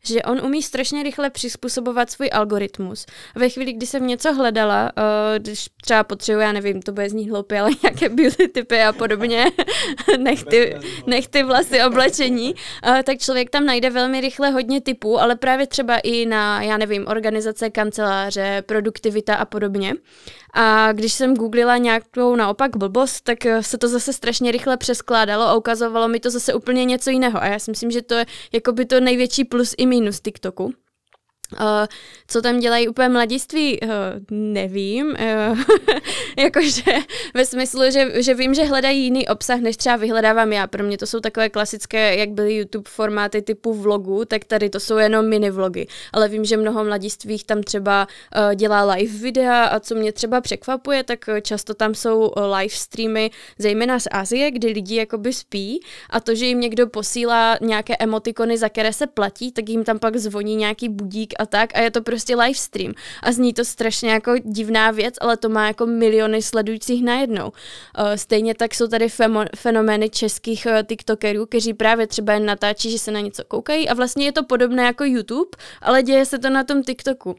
[0.05, 3.07] že on umí strašně rychle přizpůsobovat svůj algoritmus.
[3.35, 4.92] Ve chvíli, kdy jsem něco hledala,
[5.38, 9.45] když třeba potřebuji, já nevím, to bude znít hloupě, ale nějaké beauty typy a podobně,
[10.18, 12.55] nech ty, nech ty vlasy oblečení,
[13.05, 17.05] tak člověk tam najde velmi rychle hodně typů, ale právě třeba i na, já nevím,
[17.23, 19.95] organizace, kanceláře, produktivita a podobně.
[20.55, 25.55] A když jsem googlila nějakou naopak blbost, tak se to zase strašně rychle přeskládalo a
[25.55, 27.43] ukazovalo mi to zase úplně něco jiného.
[27.43, 30.75] A já si myslím, že to je jako by to největší plus i minus TikToku.
[31.61, 31.87] Uh,
[32.27, 33.88] co tam dělají úplně mladiství, uh,
[34.31, 35.07] nevím.
[35.07, 35.59] Uh,
[36.38, 36.83] jakože
[37.35, 40.67] ve smyslu, že, že vím, že hledají jiný obsah, než třeba vyhledávám já.
[40.67, 44.81] Pro mě to jsou takové klasické, jak byly YouTube formáty typu vlogu, tak tady to
[44.81, 45.87] jsou jenom mini vlogy.
[46.12, 50.41] Ale vím, že mnoho mladistvých tam třeba uh, dělá live videa a co mě třeba
[50.41, 56.21] překvapuje, tak často tam jsou live streamy, zejména z Azie, kdy lidi jakoby spí a
[56.21, 60.17] to, že jim někdo posílá nějaké emotikony, za které se platí, tak jim tam pak
[60.17, 62.93] zvoní nějaký budík a tak a je to prostě live stream.
[63.23, 67.47] A zní to strašně jako divná věc, ale to má jako miliony sledujících najednou.
[67.49, 67.53] Uh,
[68.15, 72.99] stejně tak jsou tady femo- fenomény českých uh, tiktokerů, kteří právě třeba jen natáčí, že
[72.99, 75.51] se na něco koukají a vlastně je to podobné jako YouTube,
[75.83, 77.37] ale děje se to na tom TikToku.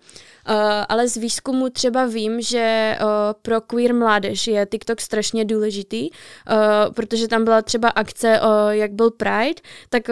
[0.49, 0.55] Uh,
[0.89, 3.07] ale z výzkumu třeba vím, že uh,
[3.41, 9.11] pro queer mládež je TikTok strašně důležitý, uh, protože tam byla třeba akce, jak byl
[9.11, 10.03] Pride, tak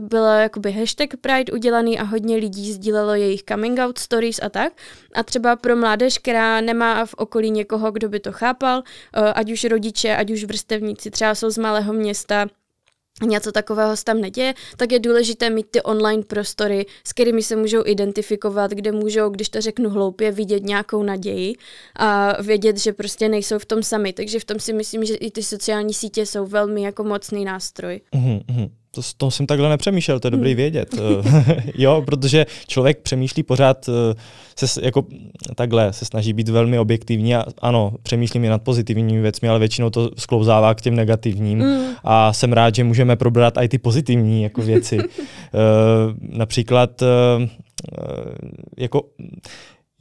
[0.00, 4.72] byl jakoby hashtag Pride udělaný a hodně lidí sdílelo jejich coming out stories a tak.
[5.14, 8.82] A třeba pro mládež, která nemá v okolí někoho, kdo by to chápal,
[9.34, 12.46] ať už rodiče, ať už vrstevníci, třeba jsou z malého města,
[13.26, 17.56] něco takového se tam neděje, tak je důležité mít ty online prostory, s kterými se
[17.56, 21.54] můžou identifikovat, kde můžou, když to řeknu hloupě, vidět nějakou naději
[21.96, 24.12] a vědět, že prostě nejsou v tom sami.
[24.12, 28.00] Takže v tom si myslím, že i ty sociální sítě jsou velmi jako mocný nástroj.
[28.14, 28.70] Mm-hmm.
[28.90, 30.56] To, to jsem takhle nepřemýšlel, to je dobrý hmm.
[30.56, 30.94] vědět.
[31.74, 35.04] jo, protože člověk přemýšlí pořád, eh, se, jako
[35.54, 39.90] takhle, se snaží být velmi objektivní a ano, přemýšlím i nad pozitivními věcmi, ale většinou
[39.90, 41.94] to sklouzává k těm negativním mm.
[42.04, 44.98] a jsem rád, že můžeme probrat i ty pozitivní jako věci.
[44.98, 45.04] uh,
[46.38, 47.08] například uh,
[48.76, 49.02] jako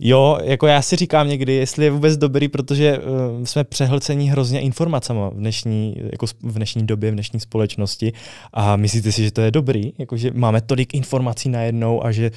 [0.01, 4.61] Jo, jako já si říkám někdy, jestli je vůbec dobrý, protože uh, jsme přehlcení hrozně
[4.61, 8.13] informacemi v dnešní, jako v dnešní době, v dnešní společnosti.
[8.53, 9.93] A myslíte si, že to je dobrý?
[9.97, 12.31] Jako, že máme tolik informací najednou a že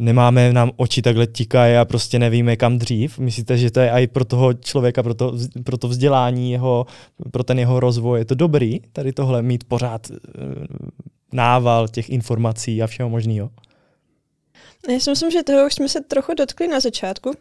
[0.00, 3.18] nemáme nám oči takhle tikají a prostě nevíme kam dřív.
[3.18, 5.34] Myslíte, že to je i pro toho člověka, pro to,
[5.64, 6.86] pro to vzdělání jeho,
[7.30, 10.16] pro ten jeho rozvoj, je to dobrý tady tohle mít pořád uh,
[11.32, 13.50] nával těch informací a všeho možného?
[14.88, 17.32] Já si myslím, že toho už jsme se trochu dotkli na začátku.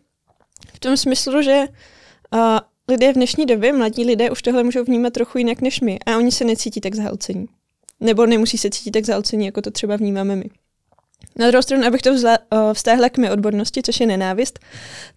[0.73, 1.63] V tom smyslu, že
[2.33, 2.39] uh,
[2.87, 6.17] lidé v dnešní době, mladí lidé, už tohle můžou vnímat trochu jinak než my a
[6.17, 7.45] oni se necítí tak zahlcení.
[7.99, 10.45] Nebo nemusí se cítit tak zahlcení, jako to třeba vnímáme my.
[11.35, 14.59] Na druhou stranu, abych to vzla, uh, vztáhla k mé odbornosti, což je nenávist,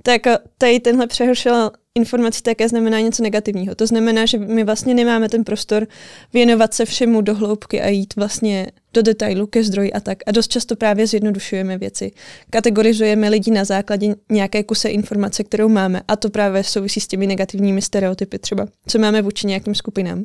[0.03, 3.75] tak uh, tady tenhle přehršel informací také znamená něco negativního.
[3.75, 5.87] To znamená, že my vlastně nemáme ten prostor
[6.33, 10.19] věnovat se všemu do hloubky a jít vlastně do detailu ke zdroji a tak.
[10.27, 12.13] A dost často právě zjednodušujeme věci.
[12.51, 16.01] Kategorizujeme lidi na základě nějaké kuse informace, kterou máme.
[16.09, 20.25] A to právě souvisí s těmi negativními stereotypy třeba, co máme vůči nějakým skupinám.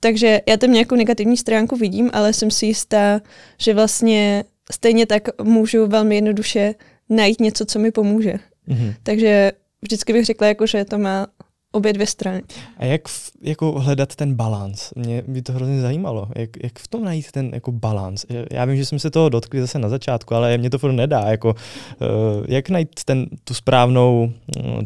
[0.00, 3.20] Takže já tam nějakou negativní stránku vidím, ale jsem si jistá,
[3.58, 6.74] že vlastně stejně tak můžu velmi jednoduše
[7.08, 8.34] najít něco, co mi pomůže.
[8.68, 8.94] Mm-hmm.
[9.02, 11.26] Takže vždycky bych řekla, jako, že to má
[11.72, 12.42] obě dvě strany.
[12.76, 14.92] A jak v, jako hledat ten balans?
[14.96, 16.28] Mě by to hrozně zajímalo.
[16.36, 18.26] Jak, jak v tom najít ten jako balans?
[18.52, 21.20] Já vím, že jsme se toho dotkli zase na začátku, ale mě to furt nedá.
[21.20, 24.32] Jako, uh, jak najít ten, tu správnou,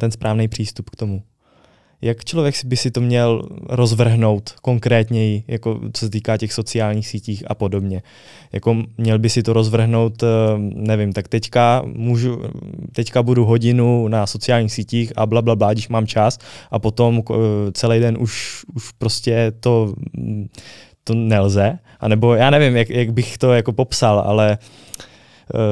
[0.01, 1.23] ten správný přístup k tomu?
[2.03, 7.45] Jak člověk by si to měl rozvrhnout konkrétněji, jako co se týká těch sociálních sítích
[7.47, 8.03] a podobně.
[8.53, 10.27] Jako měl by si to rozvrhnout, eh,
[10.75, 12.43] nevím, tak teďka můžu,
[12.93, 16.39] teďka budu hodinu na sociálních sítích a bla, bla, bla, když mám čas
[16.71, 17.35] a potom eh,
[17.73, 19.95] celý den už, už prostě to,
[21.05, 21.79] to nelze.
[22.01, 25.03] A nebo já nevím, jak, jak bych to jako popsal, ale uh,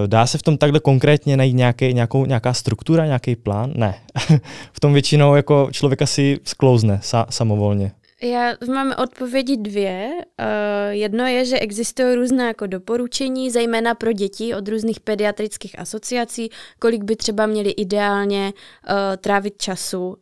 [0.06, 3.72] dá se v tom takhle konkrétně najít nějaký, nějakou, nějaká struktura, nějaký plán?
[3.74, 3.94] Ne.
[4.72, 7.92] v tom většinou jako člověka si sklouzne sa, samovolně.
[8.22, 10.10] Já mám odpovědi dvě.
[10.12, 16.50] Uh, jedno je, že existují různé jako doporučení, zejména pro děti od různých pediatrických asociací,
[16.78, 20.16] kolik by třeba měli ideálně uh, trávit času uh,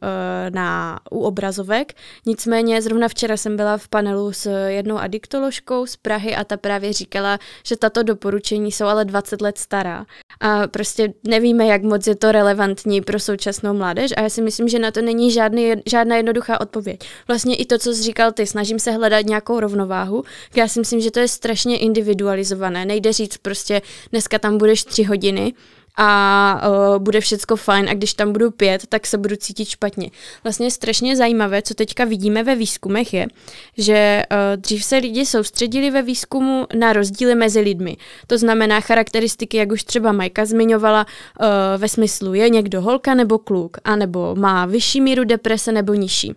[0.51, 1.93] na, u obrazovek.
[2.27, 6.93] Nicméně zrovna včera jsem byla v panelu s jednou adiktoložkou z Prahy a ta právě
[6.93, 10.07] říkala, že tato doporučení jsou ale 20 let stará.
[10.41, 14.69] A prostě nevíme, jak moc je to relevantní pro současnou mládež a já si myslím,
[14.69, 17.01] že na to není žádný, žádná jednoduchá odpověď.
[17.29, 20.25] Vlastně i to, co jsi říkal ty, snažím se hledat nějakou rovnováhu.
[20.57, 22.85] Já si myslím, že to je strašně individualizované.
[22.85, 25.55] Nejde říct prostě, dneska tam budeš tři hodiny,
[26.01, 30.11] a uh, bude všecko fajn a když tam budu pět, tak se budu cítit špatně.
[30.45, 33.27] Vlastně strašně zajímavé, co teďka vidíme ve výzkumech je,
[33.79, 37.97] že uh, dřív se lidi soustředili ve výzkumu na rozdíly mezi lidmi.
[38.27, 41.07] To znamená charakteristiky, jak už třeba Majka zmiňovala,
[41.41, 41.47] uh,
[41.77, 46.35] ve smyslu je někdo holka nebo kluk, anebo má vyšší míru deprese nebo nižší.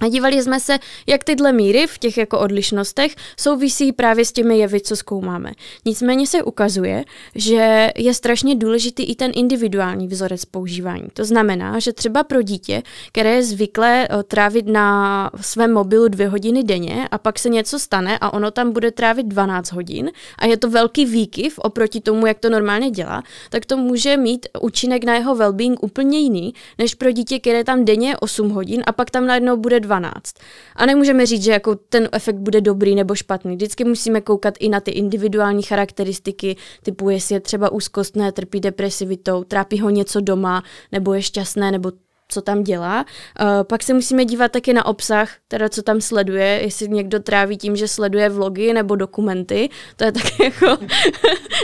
[0.00, 4.58] A dívali jsme se, jak tyhle míry v těch jako odlišnostech souvisí právě s těmi
[4.58, 5.52] jevy, co zkoumáme.
[5.84, 11.04] Nicméně se ukazuje, že je strašně důležitý i ten individuální vzorec používání.
[11.12, 12.82] To znamená, že třeba pro dítě,
[13.12, 17.78] které je zvyklé eh, trávit na svém mobilu dvě hodiny denně a pak se něco
[17.78, 22.26] stane a ono tam bude trávit 12 hodin a je to velký výkyv oproti tomu,
[22.26, 26.94] jak to normálně dělá, tak to může mít účinek na jeho well-being úplně jiný, než
[26.94, 30.34] pro dítě, které tam denně 8 hodin a pak tam najednou bude 12.
[30.76, 33.56] A nemůžeme říct, že jako ten efekt bude dobrý nebo špatný.
[33.56, 39.44] Vždycky musíme koukat i na ty individuální charakteristiky, typu jestli je třeba úzkostné, trpí depresivitou,
[39.44, 41.92] trápí ho něco doma, nebo je šťastné, nebo
[42.28, 43.04] co tam dělá.
[43.40, 47.58] Uh, pak se musíme dívat taky na obsah, teda co tam sleduje, jestli někdo tráví
[47.58, 50.78] tím, že sleduje vlogy nebo dokumenty, to je taky jako,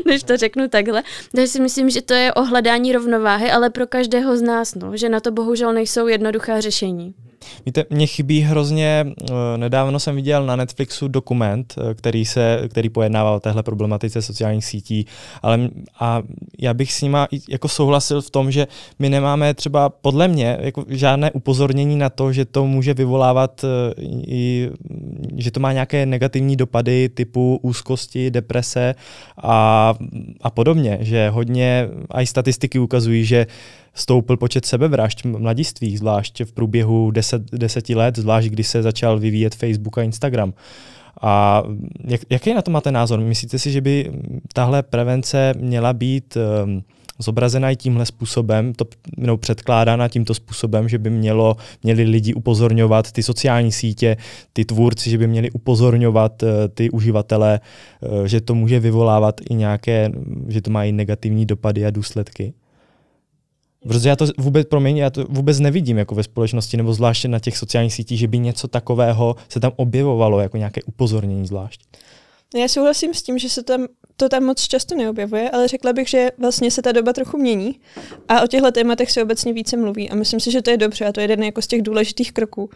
[0.06, 1.02] než to řeknu takhle.
[1.34, 4.96] Takže si myslím, že to je o hledání rovnováhy, ale pro každého z nás, no,
[4.96, 7.14] že na to bohužel nejsou jednoduchá řešení.
[7.66, 12.88] Víte, mě chybí hrozně, eh, nedávno jsem viděl na Netflixu dokument, eh, který, se, který
[12.88, 15.06] pojednával o téhle problematice sociálních sítí,
[15.42, 15.68] ale
[16.00, 16.22] a
[16.58, 18.66] já bych s nima jako souhlasil v tom, že
[18.98, 23.94] my nemáme třeba podle mě jako žádné upozornění na to, že to může vyvolávat eh,
[24.26, 24.70] i,
[25.36, 28.94] že to má nějaké negativní dopady typu úzkosti, deprese
[29.42, 29.94] a,
[30.42, 33.46] a podobně, že hodně, a i statistiky ukazují, že
[33.96, 39.54] stoupil počet sebevražd mladistvých, zvlášť v průběhu deset, deseti let, zvlášť když se začal vyvíjet
[39.54, 40.54] Facebook a Instagram.
[41.20, 41.62] A
[42.04, 43.20] jak, jaký na to máte názor?
[43.20, 44.12] Myslíte si, že by
[44.52, 46.82] tahle prevence měla být um,
[47.18, 48.84] zobrazena i tímhle způsobem, to
[49.16, 54.16] no, předkládána tímto způsobem, že by mělo, měli lidi upozorňovat ty sociální sítě,
[54.52, 57.60] ty tvůrci, že by měli upozorňovat uh, ty uživatele,
[58.00, 60.10] uh, že to může vyvolávat i nějaké,
[60.48, 62.54] že to i negativní dopady a důsledky?
[63.88, 67.38] Protože já to vůbec, promiň, já to vůbec nevidím jako ve společnosti, nebo zvláště na
[67.38, 71.80] těch sociálních sítích, že by něco takového se tam objevovalo, jako nějaké upozornění zvlášť.
[72.54, 76.08] Já souhlasím s tím, že se tam, to tam moc často neobjevuje, ale řekla bych,
[76.08, 77.80] že vlastně se ta doba trochu mění
[78.28, 81.04] a o těchto tématech se obecně více mluví a myslím si, že to je dobře
[81.04, 82.70] a to je jeden jako z těch důležitých kroků.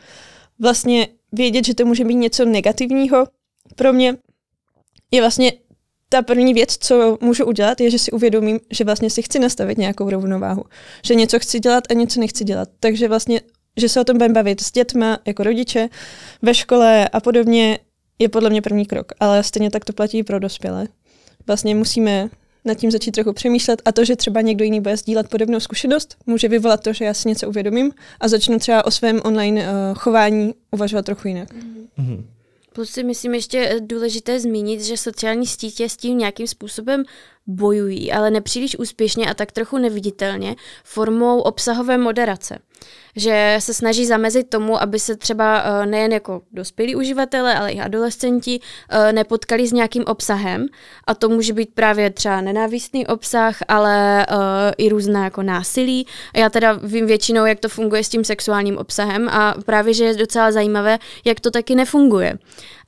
[0.58, 3.26] Vlastně vědět, že to může být něco negativního,
[3.76, 4.16] pro mě
[5.10, 5.52] je vlastně
[6.12, 9.78] ta první věc, co můžu udělat, je, že si uvědomím, že vlastně si chci nastavit
[9.78, 10.64] nějakou rovnováhu.
[11.04, 12.68] Že něco chci dělat a něco nechci dělat.
[12.80, 13.40] Takže vlastně,
[13.76, 15.88] že se o tom budeme bavit s dětma, jako rodiče,
[16.42, 17.78] ve škole a podobně,
[18.18, 19.12] je podle mě první krok.
[19.20, 20.88] Ale stejně tak to platí i pro dospělé.
[21.46, 22.30] Vlastně musíme
[22.64, 26.16] nad tím začít trochu přemýšlet a to, že třeba někdo jiný bude sdílet podobnou zkušenost,
[26.26, 29.98] může vyvolat to, že já si něco uvědomím a začnu třeba o svém online uh,
[29.98, 31.54] chování uvažovat trochu jinak.
[31.54, 32.24] Mm-hmm.
[32.72, 37.04] Plus si myslím ještě důležité zmínit, že sociální sítě s tím nějakým způsobem
[37.46, 42.58] bojují, ale nepříliš úspěšně a tak trochu neviditelně formou obsahové moderace
[43.16, 47.80] že se snaží zamezit tomu, aby se třeba eh, nejen jako dospělí uživatelé, ale i
[47.80, 50.66] adolescenti eh, nepotkali s nějakým obsahem
[51.06, 54.36] a to může být právě třeba nenávistný obsah, ale uh,
[54.78, 56.06] i různé jako násilí.
[56.36, 60.14] Já teda vím většinou, jak to funguje s tím sexuálním obsahem a právě, že je
[60.14, 62.38] docela zajímavé, jak to taky nefunguje.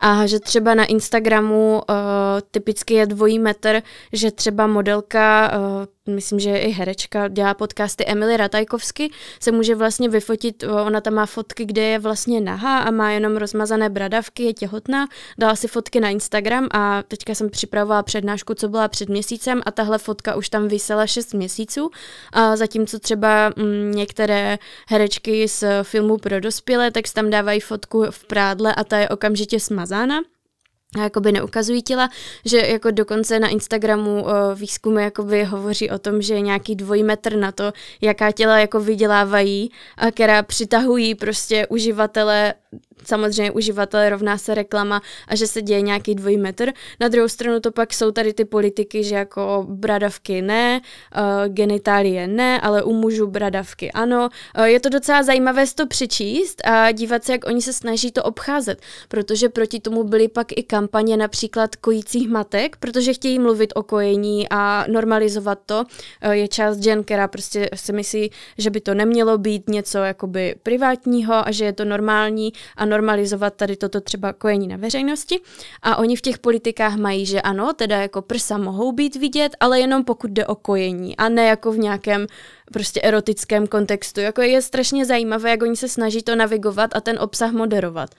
[0.04, 1.96] A že třeba na Instagramu uh,
[2.50, 8.36] typicky je dvojí metr, že třeba modelka, uh, myslím, že i herečka, dělá podcasty Emily
[8.36, 9.10] Ratajkovsky,
[9.40, 13.36] se může vlastně vyfotit, ona tam má fotky, kde je vlastně nahá a má jenom
[13.36, 15.06] rozmazané bradavky, je těhotná,
[15.38, 19.70] dala si fotky na Instagram a teďka jsem připravovala přednášku, co byla před měsícem a
[19.70, 21.90] tahle fotka už tam vysela 6 měsíců,
[22.32, 28.24] a zatímco třeba mm, některé herečky z filmu pro dospělé, tak tam dávají fotku v
[28.24, 30.20] prádle a ta je okamžitě smazána
[30.98, 32.08] jakoby neukazují těla,
[32.44, 37.36] že jako dokonce na Instagramu o, výzkumy jakoby hovoří o tom, že je nějaký dvojmetr
[37.36, 42.54] na to, jaká těla jako vydělávají a která přitahují prostě uživatele
[43.04, 46.72] samozřejmě uživatel rovná se reklama a že se děje nějaký dvojí metr.
[47.00, 52.26] Na druhou stranu to pak jsou tady ty politiky, že jako bradavky ne, uh, genitálie
[52.26, 54.28] ne, ale u mužů bradavky ano.
[54.58, 58.22] Uh, je to docela zajímavé to přečíst a dívat se, jak oni se snaží to
[58.22, 63.82] obcházet, protože proti tomu byly pak i kampaně například kojících matek, protože chtějí mluvit o
[63.82, 65.84] kojení a normalizovat to.
[66.24, 70.54] Uh, je část žen, která prostě si myslí, že by to nemělo být něco jakoby
[70.62, 75.40] privátního a že je to normální a normalizovat tady toto třeba kojení na veřejnosti.
[75.82, 79.80] A oni v těch politikách mají, že ano, teda jako prsa mohou být vidět, ale
[79.80, 82.26] jenom pokud jde o kojení a ne jako v nějakém
[82.72, 84.20] prostě erotickém kontextu.
[84.20, 88.10] Jako je strašně zajímavé, jak oni se snaží to navigovat a ten obsah moderovat.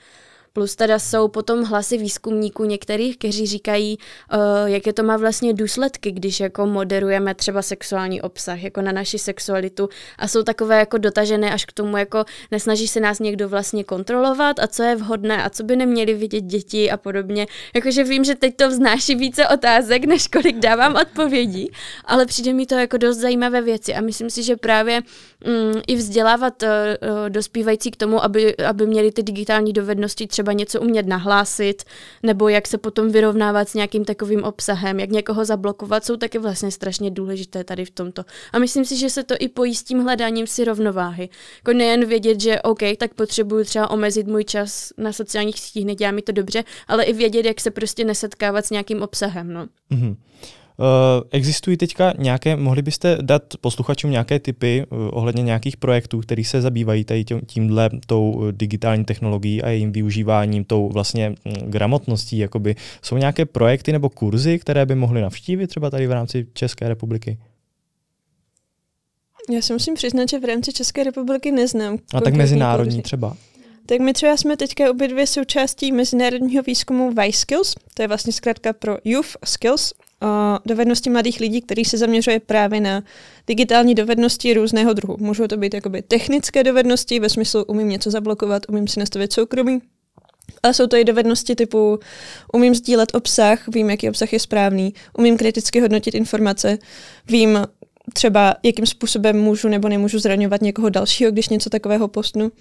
[0.55, 3.97] Plus teda jsou potom hlasy výzkumníků některých, kteří říkají,
[4.33, 9.19] uh, jaké to má vlastně důsledky, když jako moderujeme třeba sexuální obsah, jako na naši
[9.19, 13.83] sexualitu a jsou takové jako dotažené až k tomu, jako nesnaží se nás někdo vlastně
[13.83, 17.47] kontrolovat a co je vhodné a co by neměli vidět děti a podobně.
[17.75, 21.71] Jakože vím, že teď to vznáší více otázek, než kolik dávám odpovědí,
[22.05, 25.01] ale přijde mi to jako dost zajímavé věci a myslím si, že právě
[25.45, 26.69] mm, i vzdělávat uh,
[27.29, 31.83] dospívající k tomu, aby, aby měli ty digitální dovednosti třeba třeba něco umět nahlásit,
[32.23, 36.71] nebo jak se potom vyrovnávat s nějakým takovým obsahem, jak někoho zablokovat, jsou taky vlastně
[36.71, 38.23] strašně důležité tady v tomto.
[38.53, 41.29] A myslím si, že se to i pojí s tím hledáním si rovnováhy.
[41.57, 46.11] Jako nejen vědět, že OK, tak potřebuju třeba omezit můj čas na sociálních sítích, nedělá
[46.11, 49.53] mi to dobře, ale i vědět, jak se prostě nesetkávat s nějakým obsahem.
[49.53, 49.65] No.
[49.91, 50.15] Mm-hmm.
[50.83, 56.43] Uh, existují teďka nějaké, mohli byste dát posluchačům nějaké typy uh, ohledně nějakých projektů, který
[56.43, 62.37] se zabývají tady tím, tímhle tou digitální technologií a jejím využíváním, tou vlastně mm, gramotností,
[62.37, 62.75] jakoby.
[63.01, 67.37] Jsou nějaké projekty nebo kurzy, které by mohly navštívit třeba tady v rámci České republiky?
[69.49, 71.97] Já si musím přiznat, že v rámci České republiky neznám.
[72.13, 73.01] A tak mezinárodní kurzy.
[73.01, 73.37] třeba?
[73.85, 78.73] Tak my třeba jsme teďka obě dvě součástí mezinárodního výzkumu Y-Skills, to je vlastně zkrátka
[78.73, 79.93] pro Youth Skills,
[80.65, 83.03] dovednosti mladých lidí, který se zaměřuje právě na
[83.47, 85.17] digitální dovednosti různého druhu.
[85.19, 89.81] Můžou to být jakoby technické dovednosti, ve smyslu umím něco zablokovat, umím si nastavit soukromí,
[90.63, 91.99] ale jsou to i dovednosti typu
[92.53, 96.77] umím sdílet obsah, vím, jaký obsah je správný, umím kriticky hodnotit informace,
[97.27, 97.59] vím
[98.13, 102.51] třeba, jakým způsobem můžu nebo nemůžu zraňovat někoho dalšího, když něco takového postnu.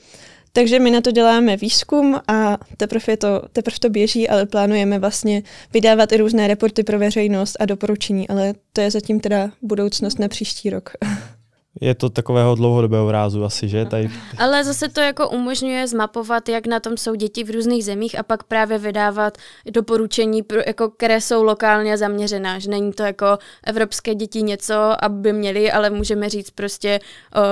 [0.55, 5.43] Takže my na to děláme výzkum a teprve, to, teprve to běží, ale plánujeme vlastně
[5.73, 10.29] vydávat i různé reporty pro veřejnost a doporučení, ale to je zatím teda budoucnost na
[10.29, 10.91] příští rok.
[11.81, 13.85] Je to takového dlouhodobého rázu asi, že?
[13.85, 14.11] Tady...
[14.39, 18.23] Ale zase to jako umožňuje zmapovat, jak na tom jsou děti v různých zemích a
[18.23, 19.39] pak právě vydávat
[19.71, 25.33] doporučení, pro, jako, které jsou lokálně zaměřená, že není to jako evropské děti něco, aby
[25.33, 27.01] měli, ale můžeme říct prostě
[27.37, 27.43] uh,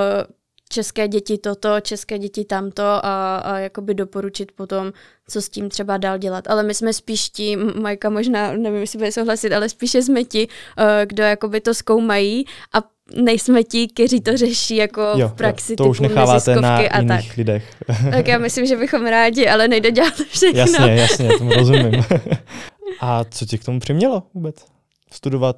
[0.72, 4.92] české děti toto, české děti tamto a, a jakoby doporučit potom,
[5.28, 6.48] co s tím třeba dál dělat.
[6.48, 10.48] Ale my jsme spíš ti, Majka možná, nevím, jestli bude souhlasit, ale spíše jsme ti,
[10.78, 12.78] eh, kdo jakoby to zkoumají a
[13.22, 15.72] nejsme ti, kteří to řeší jako jo, v praxi.
[15.72, 17.36] Jo, to už necháváte na a jiných tak.
[17.36, 17.76] lidech.
[18.10, 20.60] tak já myslím, že bychom rádi, ale nejde dělat všechno.
[20.60, 22.04] Jasně, jasně, tomu rozumím.
[23.00, 24.56] a co tě k tomu přimělo vůbec?
[25.12, 25.56] Studovat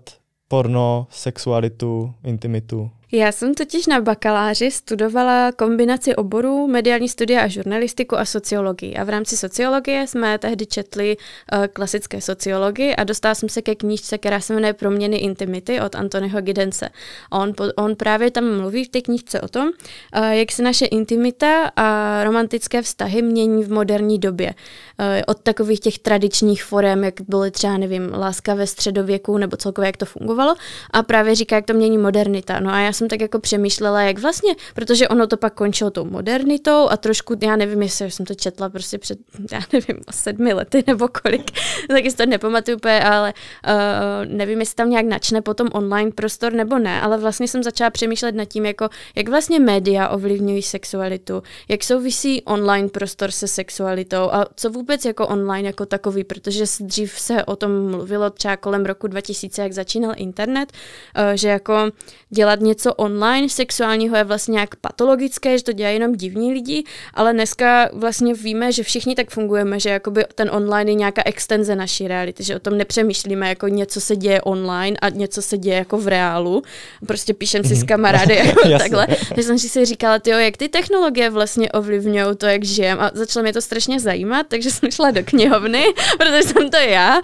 [0.48, 2.90] porno, sexualitu, intimitu?
[3.14, 8.94] Já jsem totiž na bakaláři studovala kombinaci oborů mediální studia a žurnalistiku a sociologii.
[8.94, 13.74] A v rámci sociologie jsme tehdy četli uh, klasické sociologii a dostala jsem se ke
[13.74, 16.90] knížce, která se jmenuje Proměny intimity od Antonyho Gidence.
[17.30, 21.70] On, on právě tam mluví v té knížce o tom, uh, jak se naše intimita
[21.76, 24.54] a romantické vztahy mění v moderní době.
[25.00, 29.88] Uh, od takových těch tradičních forem, jak byly třeba, nevím, láska ve středověku nebo celkově,
[29.88, 30.54] jak to fungovalo.
[30.90, 32.60] A právě říká, jak to mění modernita.
[32.60, 36.04] No a já jsem tak jako přemýšlela, jak vlastně, protože ono to pak končilo tou
[36.04, 39.18] modernitou a trošku, já nevím, jestli jsem to četla prostě před,
[39.52, 41.50] já nevím, sedmi lety nebo kolik,
[41.88, 43.34] tak si to nepamatuju úplně, ale
[43.68, 47.90] uh, nevím, jestli tam nějak načne potom online prostor nebo ne, ale vlastně jsem začala
[47.90, 54.30] přemýšlet nad tím, jako, jak vlastně média ovlivňují sexualitu, jak souvisí online prostor se sexualitou
[54.32, 58.84] a co vůbec jako online jako takový, protože dřív se o tom mluvilo třeba kolem
[58.84, 61.90] roku 2000, jak začínal internet, uh, že jako
[62.30, 66.84] dělat něco online sexuálního je vlastně nějak patologické, že to dělají jenom divní lidi,
[67.14, 71.76] ale dneska vlastně víme, že všichni tak fungujeme, že jakoby ten online je nějaká extenze
[71.76, 75.76] naší reality, že o tom nepřemýšlíme jako něco se děje online a něco se děje
[75.76, 76.62] jako v reálu.
[77.06, 77.86] Prostě píšem si s mhm.
[77.86, 79.06] kamarády jako takhle.
[79.28, 83.42] Takže jsem si říkala, tyjo, jak ty technologie vlastně ovlivňují to, jak žijem a začalo
[83.42, 85.84] mě to strašně zajímat, takže jsem šla do knihovny,
[86.18, 87.20] protože jsem to já.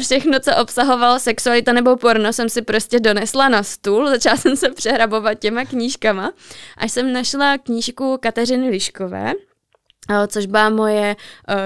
[0.00, 4.68] Všechno, co obsahovalo sexualita nebo porno, jsem si prostě donesla na stůl, začala jsem se
[5.00, 6.32] přehrabovat těma knížkama,
[6.76, 9.32] až jsem našla knížku Kateřiny Liškové,
[10.26, 11.16] což byla moje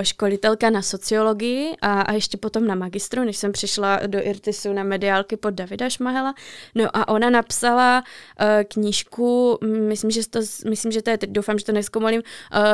[0.03, 4.82] školitelka na sociologii a, a ještě potom na magistru, než jsem přišla do IRTISu na
[4.82, 6.34] mediálky pod Davida Šmahela.
[6.74, 8.05] No a ona napsala
[8.40, 12.22] uh, knížku, myslím, že to, myslím, že to je, doufám, že to neskomolím,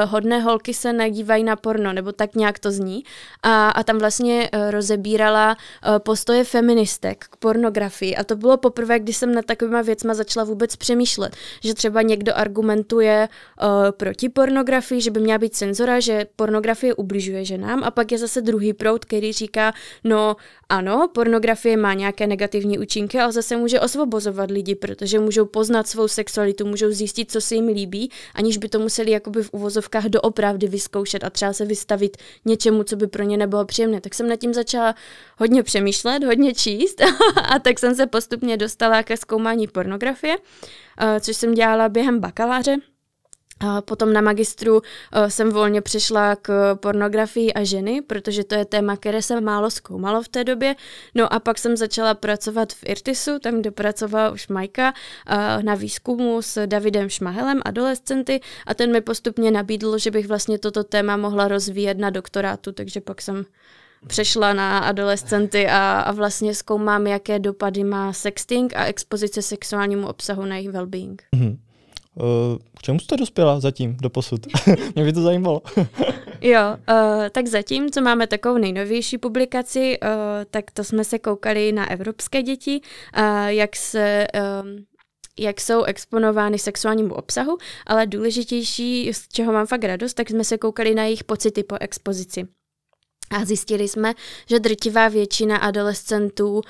[0.07, 3.05] hodné holky se nadívají na porno, nebo tak nějak to zní.
[3.43, 5.57] A, a tam vlastně rozebírala
[5.99, 10.77] postoje feministek k pornografii a to bylo poprvé, kdy jsem nad takovýma věcma začala vůbec
[10.77, 13.29] přemýšlet, že třeba někdo argumentuje
[13.91, 18.41] proti pornografii, že by měla být cenzora, že pornografie ubližuje ženám a pak je zase
[18.41, 19.73] druhý proud, který říká,
[20.05, 20.37] no
[20.69, 26.09] ano, pornografie má nějaké negativní účinky, ale zase může osvobozovat lidi, protože můžou poznat svou
[26.09, 30.69] sexualitu, můžou zjistit, co se jim líbí, aniž by to museli jakoby v uvozovkách doopravdy
[30.69, 34.01] vyzkoušet a třeba se vystavit něčemu, co by pro ně nebylo příjemné.
[34.01, 34.95] Tak jsem nad tím začala
[35.39, 37.01] hodně přemýšlet, hodně číst
[37.55, 40.37] a tak jsem se postupně dostala ke zkoumání pornografie,
[41.01, 42.90] eh, což jsem dělala během bakaláře
[43.81, 44.83] potom na magistru uh,
[45.29, 50.23] jsem volně přešla k pornografii a ženy, protože to je téma, které jsem málo zkoumalo
[50.23, 50.77] v té době.
[51.15, 55.75] No a pak jsem začala pracovat v IRTISu, tam kde pracovala už Majka, uh, na
[55.75, 61.17] výzkumu s Davidem Šmahelem, adolescenty, a ten mi postupně nabídl, že bych vlastně toto téma
[61.17, 63.45] mohla rozvíjet na doktorátu, takže pak jsem
[64.07, 70.45] přešla na adolescenty a, a vlastně zkoumám, jaké dopady má sexting a expozice sexuálnímu obsahu
[70.45, 71.17] na jejich well-being.
[71.37, 71.57] Mm-hmm.
[72.19, 74.47] Eh, k čemu jste dospěla zatím, do posud?
[74.95, 75.63] Mě by to zajímalo.
[76.41, 80.09] jo, uh, tak zatím, co máme takovou nejnovější publikaci, uh,
[80.51, 82.81] tak to jsme se koukali na evropské děti,
[83.19, 84.27] uh, jak se...
[84.63, 84.85] Um,
[85.39, 90.59] jak jsou exponovány sexuálnímu obsahu, ale důležitější, z čeho mám fakt radost, tak jsme se
[90.59, 92.49] koukali na jejich pocity po expozici.
[93.33, 94.15] A zjistili jsme,
[94.47, 96.63] že drtivá většina adolescentů uh,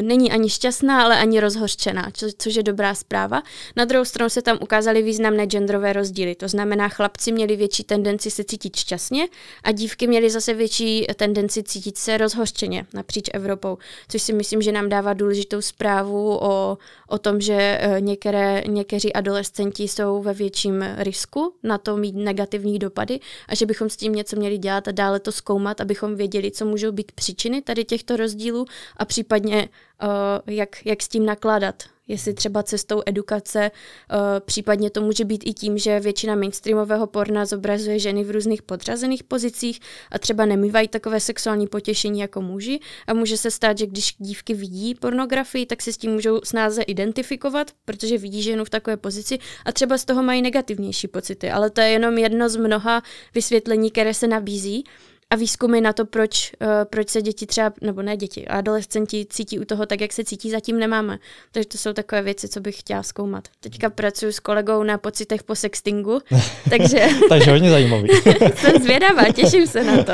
[0.00, 3.42] není ani šťastná, ale ani rozhořčená, co, což je dobrá zpráva.
[3.76, 6.34] Na druhou stranu se tam ukázaly významné genderové rozdíly.
[6.34, 9.28] To znamená, chlapci měli větší tendenci se cítit šťastně
[9.64, 13.78] a dívky měly zase větší tendenci cítit se rozhořčeně napříč Evropou,
[14.08, 16.78] což si myslím, že nám dává důležitou zprávu o,
[17.08, 22.78] o tom, že uh, některé, někteří adolescenti jsou ve větším risku na to mít negativní
[22.78, 26.50] dopady a že bychom s tím něco měli dělat a dále to zkoumat abychom věděli,
[26.50, 28.66] co můžou být příčiny tady těchto rozdílů
[28.96, 29.68] a případně
[30.02, 30.08] uh,
[30.54, 31.82] jak, jak s tím nakládat.
[32.08, 37.44] Jestli třeba cestou edukace, uh, případně to může být i tím, že většina mainstreamového porna
[37.44, 39.80] zobrazuje ženy v různých podřazených pozicích
[40.10, 42.80] a třeba nemývají takové sexuální potěšení jako muži.
[43.06, 46.82] A může se stát, že když dívky vidí pornografii, tak se s tím můžou snáze
[46.82, 51.70] identifikovat, protože vidí ženu v takové pozici a třeba z toho mají negativnější pocity, ale
[51.70, 53.02] to je jenom jedno z mnoha
[53.34, 54.84] vysvětlení, které se nabízí
[55.30, 59.58] a výzkumy na to, proč, uh, proč se děti třeba, nebo ne děti, adolescenti cítí
[59.58, 61.18] u toho tak, jak se cítí, zatím nemáme.
[61.52, 63.48] Takže to jsou takové věci, co bych chtěla zkoumat.
[63.60, 66.20] Teďka pracuji s kolegou na pocitech po sextingu,
[66.70, 67.06] takže...
[67.28, 68.08] takže hodně zajímavý.
[68.56, 70.12] jsem zvědavá, těším se na to.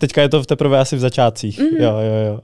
[0.00, 1.58] Teďka je to v teprve asi v začátcích.
[1.58, 1.82] Mm-hmm.
[1.82, 2.40] Jo, jo, jo.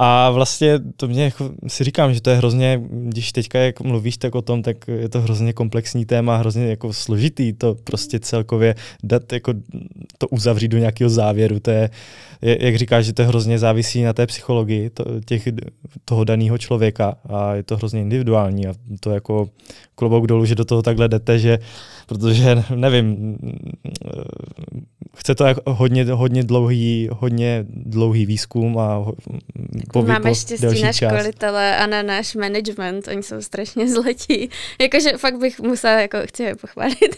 [0.00, 4.16] A vlastně to mě jako, si říkám, že to je hrozně, když teďka jak mluvíš
[4.16, 8.74] tak o tom, tak je to hrozně komplexní téma, hrozně jako složitý to prostě celkově
[9.02, 9.54] dát, jako
[10.18, 11.60] to uzavřít do nějakého závěru.
[11.60, 11.90] To je,
[12.42, 15.48] jak říkáš, že to hrozně závisí na té psychologii to, těch,
[16.04, 19.48] toho daného člověka a je to hrozně individuální a to jako
[19.94, 21.58] klobouk dolů, že do toho takhle jdete, že
[22.08, 23.38] protože nevím,
[25.16, 29.04] chce to jako hodně, hodně dlouhý, hodně dlouhý výzkum a
[29.92, 34.50] po, Máme štěstí na školitele a na náš management, oni jsou strašně zletí.
[34.80, 37.16] Jakože fakt bych musela, jako chci je pochválit.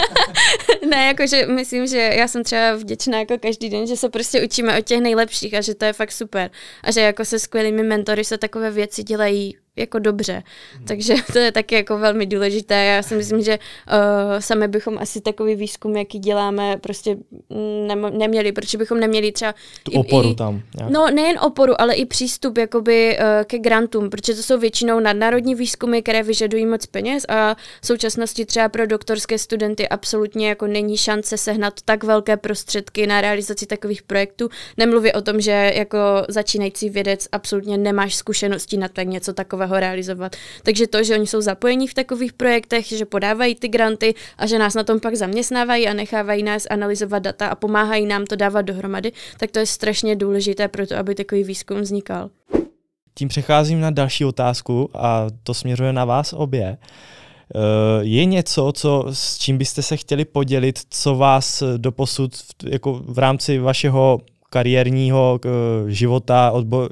[0.90, 4.78] ne, jakože myslím, že já jsem třeba vděčná jako každý den, že se prostě učíme
[4.78, 6.50] od těch nejlepších a že to je fakt super.
[6.84, 10.42] A že jako se skvělými mentory se takové věci dělají jako dobře.
[10.76, 10.86] Hmm.
[10.86, 12.84] Takže to je taky jako velmi důležité.
[12.84, 17.16] Já si myslím, že uh, sami bychom asi takový výzkum, jaký děláme, prostě
[17.86, 19.54] ne- neměli, protože bychom neměli třeba...
[19.82, 20.62] Tu oporu i, tam.
[20.76, 20.92] Nějak.
[20.92, 25.54] No nejen oporu, ale i přístup jakoby uh, ke grantům, protože to jsou většinou nadnárodní
[25.54, 30.96] výzkumy, které vyžadují moc peněz a v současnosti třeba pro doktorské studenty absolutně jako není
[30.96, 34.48] šance sehnat tak velké prostředky na realizaci takových projektů.
[34.76, 35.98] Nemluvě o tom, že jako
[36.28, 40.36] začínající vědec absolutně nemáš zkušenosti na tak něco takového ho realizovat.
[40.62, 44.58] Takže to, že oni jsou zapojení v takových projektech, že podávají ty granty a že
[44.58, 48.62] nás na tom pak zaměstnávají a nechávají nás analyzovat data a pomáhají nám to dávat
[48.62, 52.30] dohromady, tak to je strašně důležité pro to, aby takový výzkum vznikal.
[53.14, 56.76] Tím přecházím na další otázku a to směřuje na vás obě.
[57.54, 57.58] Eh,
[58.00, 62.32] je něco, co, s čím byste se chtěli podělit, co vás doposud
[62.64, 64.20] jako v rámci vašeho
[64.50, 65.40] kariérního
[65.86, 66.88] života, odbo,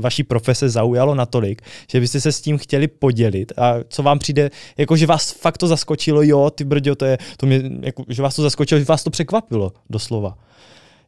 [0.00, 4.50] vaší profese zaujalo natolik, že byste se s tím chtěli podělit a co vám přijde,
[4.76, 8.22] jako že vás fakt to zaskočilo, jo, ty brďo, to je, to mě, jako, že
[8.22, 10.38] vás to zaskočilo, že vás to překvapilo, doslova.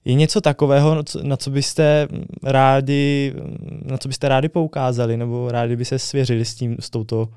[0.05, 2.09] Je něco takového, na co byste
[2.43, 3.35] rádi,
[3.85, 7.29] na co byste rádi poukázali, nebo rádi by se svěřili s tím, s touto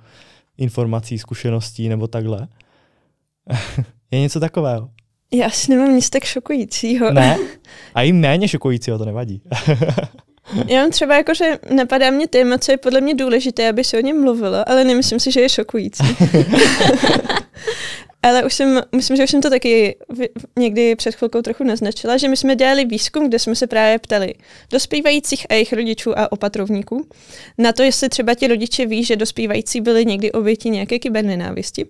[0.58, 2.47] informací, zkušeností, nebo takhle?
[4.12, 4.89] je něco takového?
[5.34, 7.11] Já asi nemám nic tak šokujícího.
[7.11, 7.38] Ne?
[7.95, 9.41] A i méně šokujícího, to nevadí.
[10.67, 13.97] Já mám třeba jako, že napadá mě téma, co je podle mě důležité, aby se
[13.97, 16.03] o něm mluvilo, ale nemyslím si, že je šokující.
[18.23, 19.95] ale už jsem, myslím, že už jsem to taky
[20.59, 24.34] někdy před chvilkou trochu naznačila, že my jsme dělali výzkum, kde jsme se právě ptali
[24.71, 27.07] dospívajících a jejich rodičů a opatrovníků
[27.57, 31.86] na to, jestli třeba ti rodiče ví, že dospívající byli někdy oběti nějaké kybernenávisti.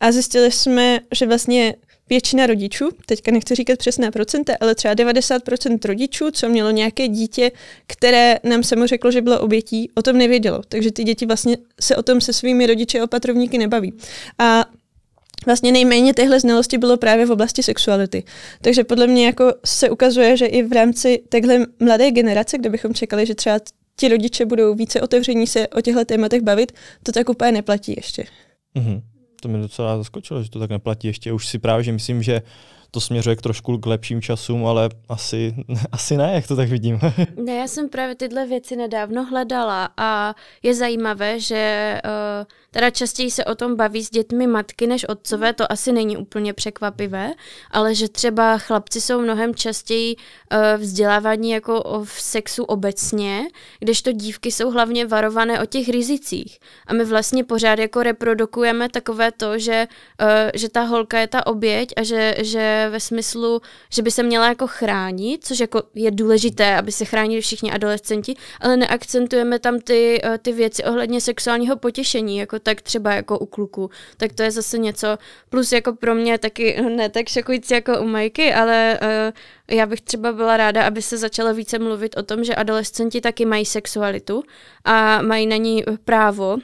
[0.00, 1.74] A zjistili jsme, že vlastně
[2.08, 7.52] většina rodičů, teďka nechci říkat přesné procenta, ale třeba 90% rodičů, co mělo nějaké dítě,
[7.86, 10.62] které nám samo řeklo, že bylo obětí, o tom nevědělo.
[10.68, 13.92] Takže ty děti vlastně se o tom se svými rodiči a opatrovníky nebaví.
[14.38, 14.64] A
[15.46, 18.24] Vlastně nejméně téhle znalosti bylo právě v oblasti sexuality.
[18.62, 22.94] Takže podle mě jako se ukazuje, že i v rámci téhle mladé generace, kde bychom
[22.94, 23.60] čekali, že třeba
[23.96, 28.24] ti rodiče budou více otevření se o těchto tématech bavit, to tak úplně neplatí ještě.
[28.76, 29.13] Mm-hmm
[29.44, 31.32] to mě docela zaskočilo, že to tak neplatí ještě.
[31.32, 32.42] Už si právě, že myslím, že
[32.94, 35.54] to směřuje k trošku k lepším časům, ale asi,
[35.92, 37.00] asi ne, jak to tak vidím.
[37.44, 43.30] ne, já jsem právě tyhle věci nedávno hledala a je zajímavé, že uh, teda častěji
[43.30, 47.32] se o tom baví s dětmi matky než otcové, to asi není úplně překvapivé,
[47.70, 53.42] ale že třeba chlapci jsou mnohem častěji uh, vzdělávání jako v sexu obecně,
[53.78, 56.58] kdežto dívky jsou hlavně varované o těch rizicích.
[56.86, 59.86] A my vlastně pořád jako reprodukujeme takové to, že,
[60.22, 64.22] uh, že ta holka je ta oběť a že, že ve smyslu, že by se
[64.22, 69.80] měla jako chránit, což jako je důležité, aby se chránili všichni adolescenti, ale neakcentujeme tam
[69.80, 73.90] ty, eh, ty věci ohledně sexuálního potěšení, jako tak třeba jako u kluku.
[74.16, 75.18] Tak to je zase něco,
[75.48, 80.00] plus jako pro mě taky ne tak šokující jako u Majky, ale uh, já bych
[80.00, 84.42] třeba byla ráda, aby se začalo více mluvit o tom, že adolescenti taky mají sexualitu
[84.84, 86.56] a mají na ní právo,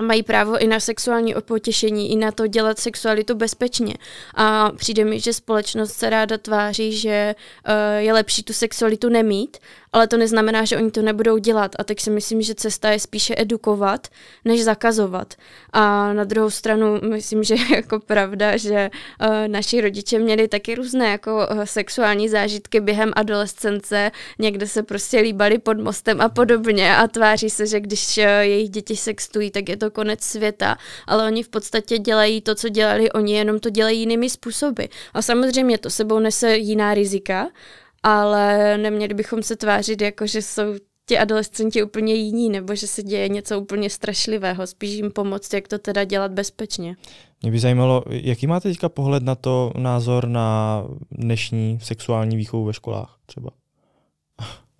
[0.00, 3.94] mají právo i na sexuální potěšení, i na to dělat sexualitu bezpečně.
[4.34, 7.34] A přijde mi, že společnost se ráda tváří, že
[7.68, 9.56] uh, je lepší tu sexualitu nemít
[9.92, 11.76] ale to neznamená, že oni to nebudou dělat.
[11.78, 14.08] A tak si myslím, že cesta je spíše edukovat,
[14.44, 15.34] než zakazovat.
[15.72, 18.90] A na druhou stranu myslím, že je jako pravda, že
[19.20, 25.20] uh, naši rodiče měli taky různé jako uh, sexuální zážitky během adolescence, někde se prostě
[25.20, 29.68] líbali pod mostem a podobně a tváří se, že když uh, jejich děti sextují, tak
[29.68, 30.76] je to konec světa,
[31.06, 34.84] ale oni v podstatě dělají to, co dělali oni, jenom to dělají jinými způsoby.
[35.14, 37.48] A samozřejmě to sebou nese jiná rizika,
[38.02, 40.62] ale neměli bychom se tvářit jako, že jsou
[41.06, 45.68] ti adolescenti úplně jiní, nebo že se děje něco úplně strašlivého, spíš jim pomoct, jak
[45.68, 46.96] to teda dělat bezpečně.
[47.42, 52.72] Mě by zajímalo, jaký máte teďka pohled na to, názor na dnešní sexuální výchovu ve
[52.72, 53.50] školách třeba?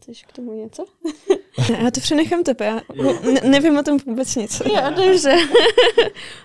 [0.00, 0.84] Chceš k tomu něco?
[1.58, 2.80] já to přenechám tebe, já
[3.32, 4.62] ne- nevím o tom vůbec nic.
[4.74, 5.36] Já dobře.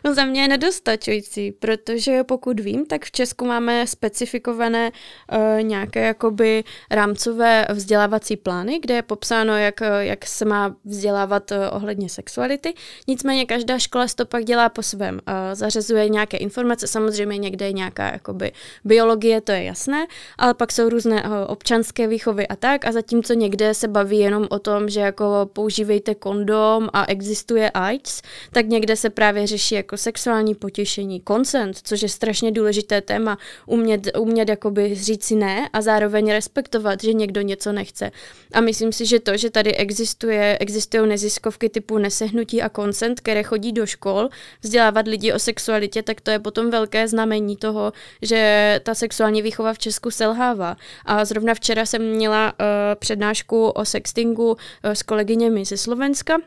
[0.03, 6.05] no za mě je nedostačující, protože pokud vím, tak v Česku máme specifikované uh, nějaké
[6.05, 12.74] jakoby rámcové vzdělávací plány, kde je popsáno, jak, jak se má vzdělávat uh, ohledně sexuality.
[13.08, 15.16] Nicméně každá škola to pak dělá po svém.
[15.16, 18.51] Uh, zařazuje nějaké informace, samozřejmě někde je nějaká jakoby
[18.84, 23.34] biologie, to je jasné, ale pak jsou různé uh, občanské výchovy a tak a zatímco
[23.34, 28.22] někde se baví jenom o tom, že jako používejte kondom a existuje AIDS,
[28.52, 34.18] tak někde se právě řeší jako sexuální potěšení, consent, což je strašně důležité téma, umět,
[34.18, 38.12] umět jakoby říct si ne a zároveň respektovat, že někdo něco nechce.
[38.54, 43.43] A myslím si, že to, že tady existuje, existují neziskovky typu nesehnutí a consent, které
[43.43, 44.30] chodí do škol
[44.62, 49.74] vzdělávat lidi o sexualitě, tak to je potom velké znamení toho, že ta sexuální výchova
[49.74, 50.76] v Česku selhává.
[51.06, 54.58] A zrovna včera jsem měla uh, přednášku o sextingu uh,
[54.95, 56.38] s kolegyněmi ze Slovenska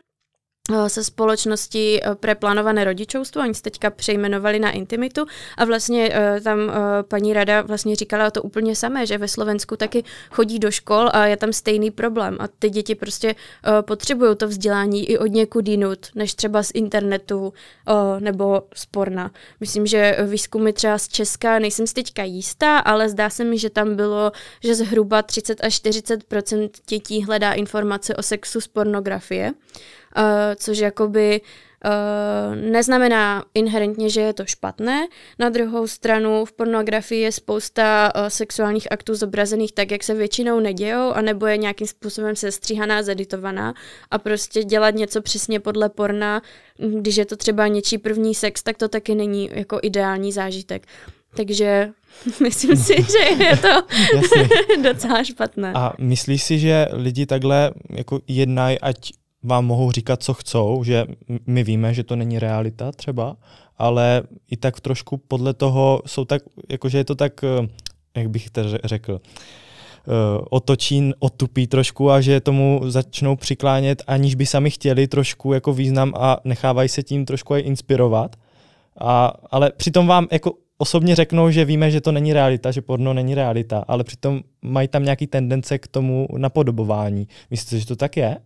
[0.88, 6.40] se společnosti eh, pre plánované rodičovstvo, oni se teďka přejmenovali na intimitu a vlastně uh,
[6.44, 6.58] tam
[7.08, 11.26] paní rada vlastně říkala to úplně samé, že ve Slovensku taky chodí do škol a
[11.26, 12.36] je tam stejný problém.
[12.40, 13.34] A ty děti prostě
[13.80, 17.52] potřebují to vzdělání i od někud jinut, než třeba z internetu
[18.18, 19.30] nebo z porna.
[19.60, 23.70] Myslím, že výzkumy třeba z Česka, nejsem si teďka jistá, ale zdá se mi, že
[23.70, 24.32] tam bylo,
[24.64, 29.52] že zhruba 30 až 40% dětí hledá informace o sexu z pornografie
[30.16, 30.22] uh,
[30.56, 31.40] což jakoby
[31.84, 35.08] Uh, neznamená inherentně, že je to špatné.
[35.38, 40.60] Na druhou stranu v pornografii je spousta uh, sexuálních aktů zobrazených tak, jak se většinou
[40.60, 43.74] nedějou, anebo je nějakým způsobem sestříhaná, zeditovaná
[44.10, 46.42] a prostě dělat něco přesně podle porna,
[47.00, 50.86] když je to třeba něčí první sex, tak to taky není jako ideální zážitek.
[51.36, 51.90] Takže
[52.40, 53.82] myslím si, že je to
[54.82, 55.72] docela špatné.
[55.74, 61.06] A myslíš si, že lidi takhle jako jednají, ať vám mohou říkat, co chcou, že
[61.46, 63.36] my víme, že to není realita třeba,
[63.78, 67.68] ale i tak trošku podle toho jsou tak, jakože je to tak, eh,
[68.16, 70.10] jak bych to řekl, eh,
[70.50, 76.12] otočí, otupí trošku a že tomu začnou přiklánět, aniž by sami chtěli trošku jako význam
[76.16, 78.36] a nechávají se tím trošku i inspirovat.
[79.00, 83.14] A, ale přitom vám jako osobně řeknou, že víme, že to není realita, že porno
[83.14, 87.28] není realita, ale přitom mají tam nějaký tendence k tomu napodobování.
[87.50, 88.36] Myslíte, že to tak je?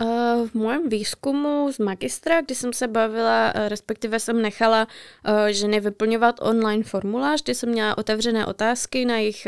[0.00, 4.86] Uh, v mém výzkumu z magistra, kdy jsem se bavila, uh, respektive jsem nechala
[5.28, 9.46] uh, ženy vyplňovat online formulář, kdy jsem měla otevřené otázky na jejich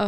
[0.00, 0.06] uh,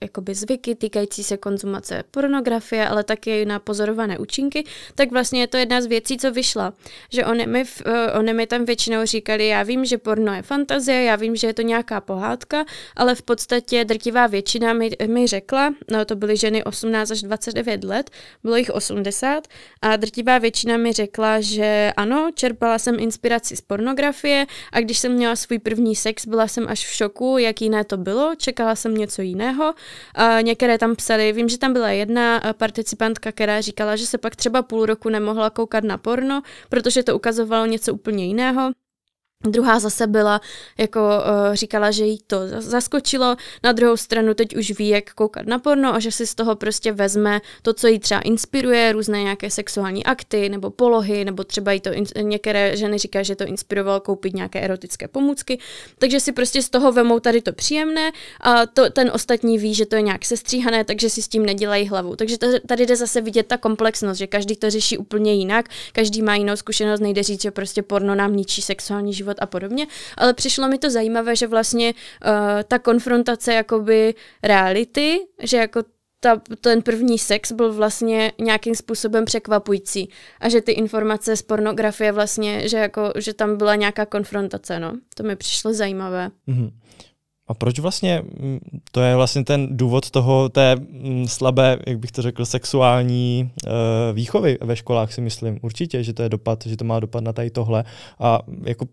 [0.00, 5.56] jakoby zvyky týkající se konzumace pornografie, ale taky na pozorované účinky, tak vlastně je to
[5.56, 6.72] jedna z věcí, co vyšla.
[7.12, 11.02] Že oni mi, uh, oni mi tam většinou říkali, já vím, že porno je fantazie,
[11.02, 12.64] já vím, že je to nějaká pohádka,
[12.96, 17.84] ale v podstatě drtivá většina mi, mi řekla, no to byly ženy 18 až 29
[17.84, 18.10] let,
[18.42, 19.48] bylo jich 80
[19.82, 25.12] a drtivá většina mi řekla, že ano, čerpala jsem inspiraci z pornografie a když jsem
[25.12, 28.95] měla svůj první sex, byla jsem až v šoku, jak jiné to bylo, čekala jsem
[28.96, 29.74] něco jiného.
[30.14, 34.18] A některé tam psali, vím, že tam byla jedna eh, participantka, která říkala, že se
[34.18, 38.70] pak třeba půl roku nemohla koukat na porno, protože to ukazovalo něco úplně jiného.
[39.46, 40.40] Druhá zase byla,
[40.78, 45.46] jako uh, říkala, že jí to zaskočilo, na druhou stranu teď už ví, jak koukat
[45.46, 49.22] na porno a že si z toho prostě vezme to, co jí třeba inspiruje, různé
[49.22, 51.90] nějaké sexuální akty nebo polohy, nebo třeba jí to,
[52.20, 55.58] některé ženy říkají, že to inspirovalo koupit nějaké erotické pomůcky,
[55.98, 59.86] takže si prostě z toho vemou tady to příjemné a to, ten ostatní ví, že
[59.86, 62.16] to je nějak sestříhané, takže si s tím nedělají hlavu.
[62.16, 62.36] Takže
[62.66, 66.56] tady jde zase vidět ta komplexnost, že každý to řeší úplně jinak, každý má jinou
[66.56, 70.68] zkušenost, nejde říct, že prostě porno nám ničí sexuální život život a podobně, ale přišlo
[70.68, 75.82] mi to zajímavé, že vlastně uh, ta konfrontace jakoby reality, že jako
[76.20, 80.08] ta, ten první sex byl vlastně nějakým způsobem překvapující
[80.40, 84.92] a že ty informace z pornografie vlastně, že, jako, že tam byla nějaká konfrontace, no.
[85.14, 86.30] To mi přišlo zajímavé.
[86.48, 86.70] Mm-hmm.
[87.48, 88.58] A proč vlastně, mm,
[88.90, 93.70] to je vlastně ten důvod toho, té mm, slabé, jak bych to řekl, sexuální uh,
[94.12, 95.58] výchovy ve školách si myslím.
[95.62, 97.84] Určitě, že to je dopad, že to má dopad na tady tohle.
[98.18, 98.86] A jako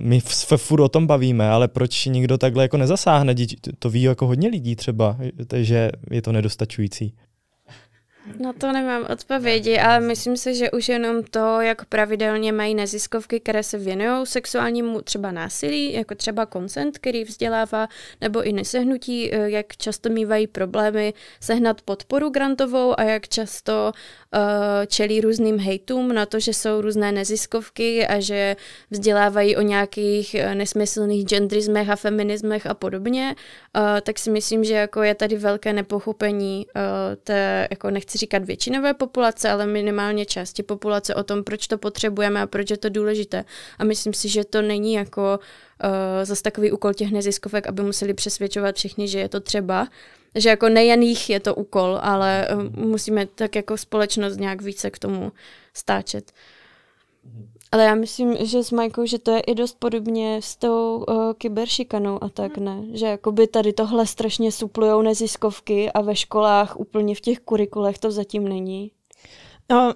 [0.00, 3.34] my se furt o tom bavíme, ale proč nikdo takhle jako nezasáhne?
[3.78, 5.16] To ví jako hodně lidí třeba,
[5.46, 7.14] takže je to nedostačující.
[8.38, 13.40] Na to nemám odpovědi, ale myslím si, že už jenom to, jak pravidelně mají neziskovky,
[13.40, 17.88] které se věnují sexuálnímu třeba násilí, jako třeba koncent, který vzdělává,
[18.20, 23.92] nebo i nesehnutí, eh, jak často mývají problémy sehnat podporu grantovou a jak často
[24.86, 28.56] čelí různým hejtům na to, že jsou různé neziskovky a že
[28.90, 33.34] vzdělávají o nějakých eh, nesmyslných genderismech a feminismech a podobně,
[33.76, 36.66] uh, tak si myslím, že jako je tady velké nepochopení
[37.24, 42.42] té, jako nechci říkat většinové populace, ale minimálně části populace o tom, proč to potřebujeme
[42.42, 43.44] a proč je to důležité.
[43.78, 45.38] A myslím si, že to není jako
[46.22, 49.88] zase takový úkol těch neziskovek, aby museli přesvědčovat všichni, že je to třeba,
[50.34, 54.90] že jako nejen jich je to úkol, ale uh, musíme tak jako společnost nějak více
[54.90, 55.32] k tomu
[55.74, 56.32] stáčet.
[57.72, 61.32] Ale já myslím, že s Majkou, že to je i dost podobně s tou uh,
[61.34, 62.82] kyberšikanou a tak, ne?
[62.92, 68.10] Že jakoby tady tohle strašně suplujou neziskovky a ve školách úplně v těch kurikulech to
[68.10, 68.90] zatím není.
[69.70, 69.94] No,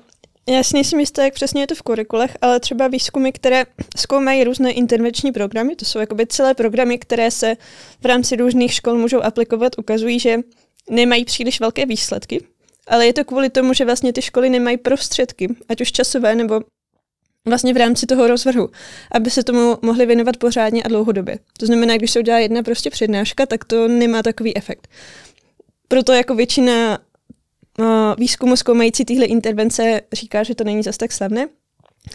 [0.49, 3.65] já si nejsem jistá, jak přesně je to v kurikulech, ale třeba výzkumy, které
[3.97, 7.57] zkoumají různé intervenční programy, to jsou jakoby celé programy, které se
[8.03, 10.39] v rámci různých škol můžou aplikovat, ukazují, že
[10.91, 12.45] nemají příliš velké výsledky,
[12.87, 16.61] ale je to kvůli tomu, že vlastně ty školy nemají prostředky, ať už časové nebo
[17.49, 18.71] vlastně v rámci toho rozvrhu,
[19.13, 21.39] aby se tomu mohli věnovat pořádně a dlouhodobě.
[21.59, 24.89] To znamená, když se udělá jedna prostě přednáška, tak to nemá takový efekt.
[25.89, 26.99] Proto jako většina
[28.19, 31.49] výzkumu zkoumající tyhle intervence říká, že to není zas tak slavné.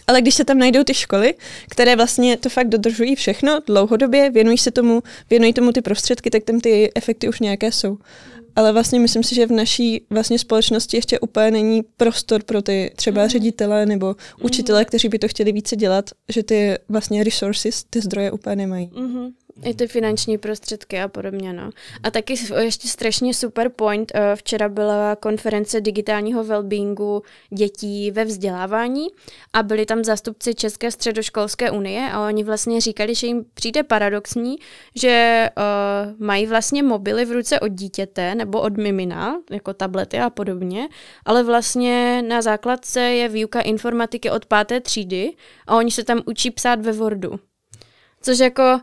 [0.06, 1.34] Ale když se tam najdou ty školy,
[1.70, 6.44] které vlastně to fakt dodržují všechno dlouhodobě, věnují se tomu, věnují tomu ty prostředky, tak
[6.44, 7.98] tam ty efekty už nějaké jsou
[8.56, 12.92] ale vlastně myslím si, že v naší vlastně společnosti ještě úplně není prostor pro ty
[12.96, 13.28] třeba mm.
[13.28, 14.16] ředitele nebo mhm.
[14.40, 18.86] učitele, kteří by to chtěli více dělat, že ty vlastně resources, ty zdroje úplně nemají.
[18.88, 19.32] Mm-hmm.
[19.64, 21.70] I ty finanční prostředky a podobně, no.
[22.02, 29.06] A taky ještě strašně super point, eh, včera byla konference digitálního wellbeingu dětí ve vzdělávání
[29.52, 34.56] a byli tam zástupci České středoškolské unie a oni vlastně říkali, že jim přijde paradoxní,
[34.94, 40.30] že uh, mají vlastně mobily v ruce od dítěte nebo od mimina, jako tablety a
[40.30, 40.88] podobně,
[41.24, 45.32] ale vlastně na základce je výuka informatiky od páté třídy
[45.66, 47.40] a oni se tam učí psát ve Wordu.
[48.22, 48.80] Což jako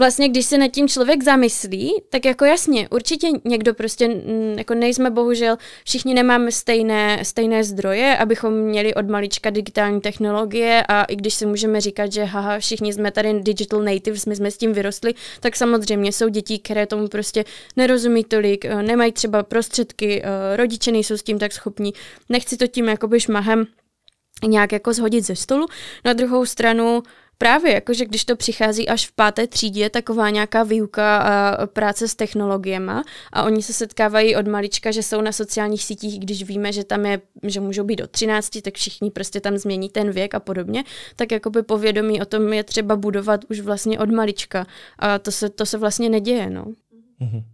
[0.00, 4.22] vlastně, když se nad tím člověk zamyslí, tak jako jasně, určitě někdo prostě,
[4.56, 11.04] jako nejsme bohužel, všichni nemáme stejné, stejné zdroje, abychom měli od malička digitální technologie a
[11.04, 14.56] i když si můžeme říkat, že haha, všichni jsme tady digital natives, my jsme s
[14.56, 17.44] tím vyrostli, tak samozřejmě jsou děti, které tomu prostě
[17.76, 21.92] nerozumí tolik, eh, nemají třeba prostředky, eh, rodiče nejsou s tím tak schopní,
[22.28, 23.66] nechci to tím jakoby šmahem
[24.48, 25.66] nějak jako zhodit ze stolu.
[26.04, 27.02] Na druhou stranu
[27.42, 32.14] Právě, jakože když to přichází až v páté třídě, taková nějaká výuka a práce s
[32.14, 32.92] technologiemi
[33.32, 37.06] a oni se setkávají od malička, že jsou na sociálních sítích, když víme, že tam
[37.06, 40.84] je, že můžou být do 13, tak všichni prostě tam změní ten věk a podobně,
[41.16, 44.66] tak jakoby povědomí o tom je třeba budovat už vlastně od malička
[44.98, 46.64] a to se, to se vlastně neděje, no.
[47.20, 47.44] Mm-hmm.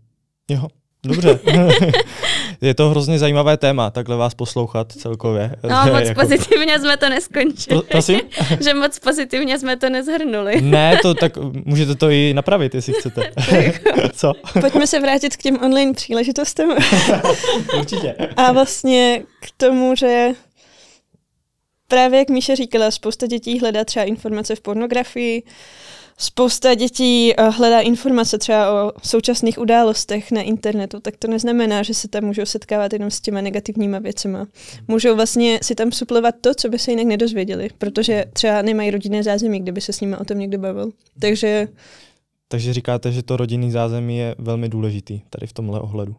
[0.51, 0.69] Jo,
[1.07, 1.39] Dobře.
[2.61, 5.57] je to hrozně zajímavé téma, takhle vás poslouchat celkově.
[5.63, 6.21] No, moc jako...
[6.21, 7.81] pozitivně jsme to neskončili.
[7.81, 8.21] Pro, prosím?
[8.61, 10.61] že moc pozitivně jsme to nezhrnuli.
[10.61, 11.33] ne, to tak
[11.65, 13.31] můžete to i napravit, jestli chcete.
[14.13, 14.33] Co?
[14.61, 16.69] Pojďme se vrátit k těm online příležitostem.
[17.79, 18.15] Určitě.
[18.37, 20.29] A vlastně k tomu, že
[21.89, 25.43] právě jak Míše říkala, spousta dětí hledá třeba informace v pornografii,
[26.19, 31.95] spousta dětí eh, hledá informace třeba o současných událostech na internetu, tak to neznamená, že
[31.95, 34.47] se tam můžou setkávat jenom s těma negativníma věcema.
[34.89, 39.23] Můžou vlastně si tam suplovat to, co by se jinak nedozvěděli, protože třeba nemají rodinné
[39.23, 40.91] zázemí, kdyby se s nimi o tom někdo bavil.
[41.21, 41.69] Takže...
[42.49, 46.17] Takže říkáte, že to rodinný zázemí je velmi důležitý tady v tomhle ohledu.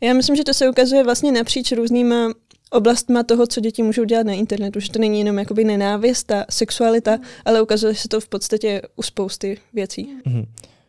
[0.00, 2.32] Já myslím, že to se ukazuje vlastně napříč různýma
[2.70, 6.44] oblastma toho, co děti můžou dělat na internetu, že to není jenom jakoby nenávist a
[6.50, 10.08] sexualita, ale ukazuje se to v podstatě u spousty věcí.
[10.26, 10.46] Mm-hmm.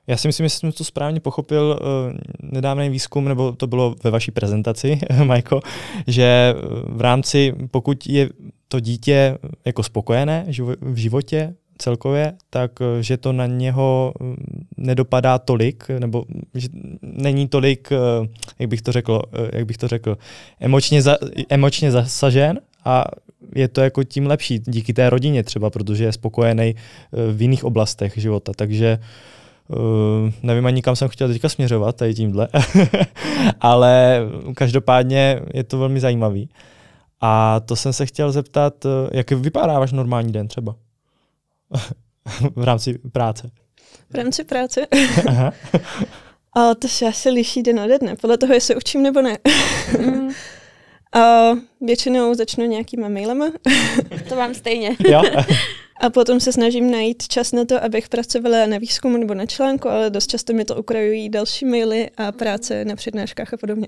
[0.07, 2.17] Já si myslím, že jsem to správně pochopil uh,
[2.51, 5.59] nedávný výzkum, nebo to bylo ve vaší prezentaci, Majko,
[6.07, 6.55] že
[6.88, 8.29] v rámci, pokud je
[8.67, 10.45] to dítě jako spokojené
[10.82, 14.36] v životě, celkově, tak eh, že to na něho mm,
[14.77, 16.67] nedopadá tolik, nebo že
[17.01, 18.27] není tolik, eh,
[18.59, 20.17] jak bych to řekl, eh, jak bych to řekl,
[20.59, 21.17] emočně, za,
[21.49, 23.05] emočně zasažen a
[23.55, 26.75] je to jako tím lepší díky té rodině třeba, protože je spokojený
[27.11, 28.99] v jiných oblastech života, takže
[29.67, 32.47] Uh, nevím ani kam jsem chtěl teďka směřovat tady tímhle,
[33.61, 34.21] ale
[34.55, 36.49] každopádně je to velmi zajímavý.
[37.21, 40.75] A to jsem se chtěl zeptat, jak vypadá váš normální den třeba?
[42.55, 43.51] v rámci práce.
[44.09, 44.88] V rámci práce?
[45.28, 45.53] Aha.
[46.53, 49.38] Ale to se asi liší den ode dne, podle toho, jestli učím nebo ne.
[49.99, 50.30] mm.
[51.13, 51.51] A
[51.82, 53.45] většinou začnu nějakýma mailema.
[54.30, 54.95] to mám stejně.
[55.07, 55.24] jo?
[56.01, 59.89] A potom se snažím najít čas na to, abych pracovala na výzkumu nebo na článku,
[59.89, 63.88] ale dost často mi to ukrajují další maily a práce na přednáškách a podobně.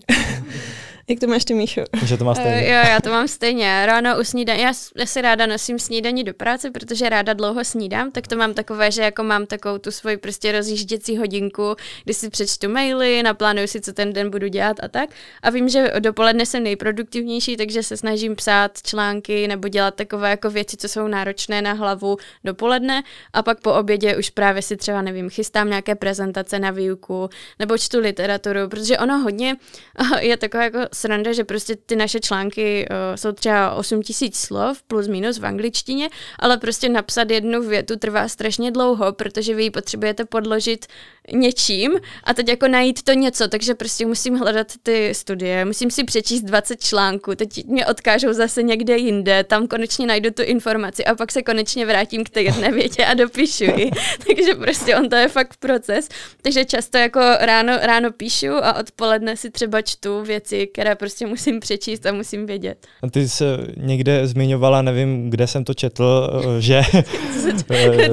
[1.08, 1.84] Jak to máš ty, Míšo?
[2.06, 2.62] Že to má stejně.
[2.62, 3.86] Uh, jo, já to mám stejně.
[3.86, 8.12] Ráno u snídaní, já, já si ráda nosím snídaní do práce, protože ráda dlouho snídám,
[8.12, 12.30] tak to mám takové, že jako mám takovou tu svoji prostě rozjížděcí hodinku, kdy si
[12.30, 15.10] přečtu maily, naplánuju si, co ten den budu dělat a tak.
[15.41, 20.49] A vím, že dopoledne jsem nejproduktivnější, takže se snažím psát články nebo dělat takové jako
[20.49, 25.01] věci, co jsou náročné na hlavu dopoledne a pak po obědě už právě si třeba,
[25.01, 27.30] nevím, chystám nějaké prezentace na výuku
[27.60, 29.56] nebo čtu literaturu, protože ono hodně
[30.20, 34.81] je takové jako sranda, že prostě ty naše články uh, jsou třeba 8 tisíc slov
[34.83, 39.71] plus minus v angličtině, ale prostě napsat jednu větu trvá strašně dlouho, protože vy ji
[39.71, 40.85] potřebujete podložit
[41.32, 41.91] něčím
[42.24, 46.41] a teď jako najít to něco, takže prostě musím hledat ty studie, musím si přečíst
[46.41, 51.32] 20 článků, teď mě odkážou zase někde jinde, tam konečně najdu tu informaci a pak
[51.32, 53.91] se konečně vrátím k té jedné větě a dopíšu ji.
[54.28, 56.09] takže prostě on to je fakt proces,
[56.41, 61.59] takže často jako ráno, ráno píšu a odpoledne si třeba čtu věci, které prostě musím
[61.59, 62.88] přečíst a musím vědět.
[63.03, 63.45] A ty jsi
[63.78, 66.82] někde zmiňovala, nevím, kde jsem to četl, že...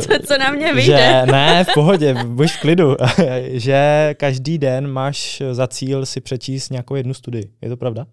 [0.01, 1.23] co, co na mě vyjde.
[1.27, 2.97] Že, ne, v pohodě, buď v klidu,
[3.49, 7.53] že každý den máš za cíl si přečíst nějakou jednu studii.
[7.63, 8.07] Je to pravda?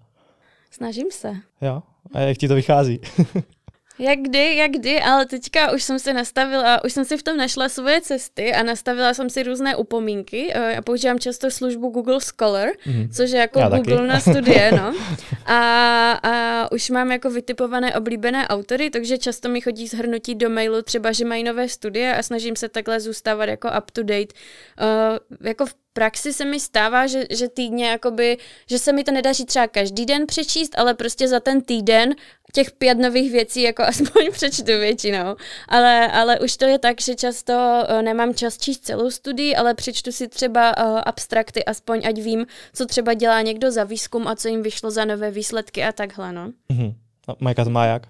[0.71, 1.33] Snažím se.
[1.61, 1.83] Jo?
[2.13, 2.99] A jak ti to vychází?
[3.99, 7.37] Jak kdy, jak kdy, ale teďka už jsem si nastavila, už jsem si v tom
[7.37, 10.51] našla svoje cesty a nastavila jsem si různé upomínky.
[10.53, 13.09] Eh, já používám často službu Google Scholar, mm-hmm.
[13.11, 14.07] což je jako Já Google taky.
[14.07, 14.93] na studie, no.
[15.45, 20.81] A, a už mám jako vytipované oblíbené autory, takže často mi chodí zhrnutí do mailu
[20.81, 24.33] třeba, že mají nové studie a snažím se takhle zůstávat jako up to date.
[24.81, 28.37] Uh, jako v praxi se mi stává, že, že týdně jakoby,
[28.69, 32.15] že se mi to nedaří třeba každý den přečíst, ale prostě za ten týden
[32.53, 35.35] těch pět nových věcí jako aspoň přečtu většinou.
[35.67, 39.73] Ale, ale už to je tak, že často uh, nemám čas číst celou studii, ale
[39.73, 44.35] přečtu si třeba uh, abstrakty, aspoň ať vím, co třeba dělá někdo za výzkum a
[44.35, 46.51] co jim vyšlo za nové výsledky a takhle, no.
[46.71, 46.93] Mm-hmm.
[47.27, 48.03] A Majka to má jak?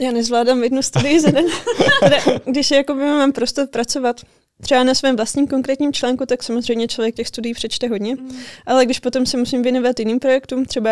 [0.00, 1.46] Já nezvládám jednu studii za den.
[2.44, 4.20] Když jako mám prostor pracovat
[4.64, 8.36] třeba na svém vlastním konkrétním článku, tak samozřejmě člověk těch studií přečte hodně, mm.
[8.66, 10.90] ale když potom se musím věnovat jiným projektům, třeba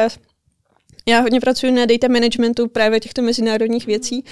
[1.07, 4.25] já hodně pracuji na data managementu právě těchto mezinárodních věcí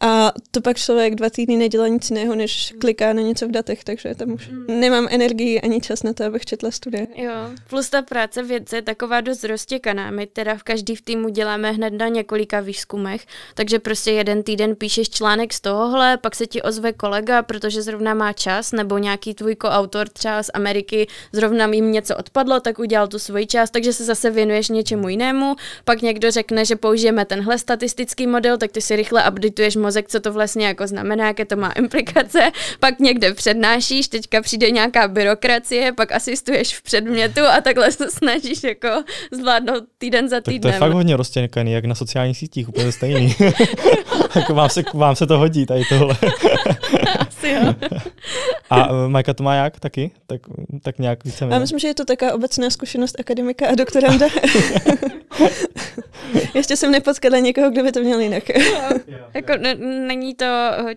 [0.00, 3.84] a to pak člověk dva týdny nedělá nic jiného, než kliká na něco v datech,
[3.84, 4.80] takže tam už mm.
[4.80, 7.06] nemám energii ani čas na to, abych četla studie.
[7.16, 7.32] Jo,
[7.68, 10.10] plus ta práce vědce je taková dost roztěkaná.
[10.10, 14.76] My teda v každý v týmu děláme hned na několika výzkumech, takže prostě jeden týden
[14.76, 19.34] píšeš článek z tohohle, pak se ti ozve kolega, protože zrovna má čas, nebo nějaký
[19.34, 23.92] tvůj koautor třeba z Ameriky, zrovna jim něco odpadlo, tak udělal tu svoji část, takže
[23.92, 28.80] se zase věnuješ něčemu jinému, pak někdo řekne, že použijeme tenhle statistický model, tak ty
[28.80, 32.50] si rychle updateuješ mozek, co to vlastně jako znamená, jaké to má implikace,
[32.80, 38.62] pak někde přednášíš, teďka přijde nějaká byrokracie, pak asistuješ v předmětu a takhle se snažíš
[38.62, 38.88] jako
[39.32, 40.60] zvládnout týden za týdnem.
[40.60, 43.34] Tak to je fakt hodně roztěnkaný, jak na sociálních sítích, úplně stejný.
[44.34, 46.16] jako vám, se, vám se to hodí, tady tohle.
[47.18, 47.74] Asi jo.
[48.70, 50.10] A uh, Majka to má jak taky?
[50.26, 50.40] Tak,
[50.82, 54.26] tak nějak více Já myslím, že je to taková obecná zkušenost akademika a doktoranda.
[56.54, 58.42] Ještě jsem nepotkala někoho, kdo by to měl jinak.
[59.34, 60.46] jako n- není to,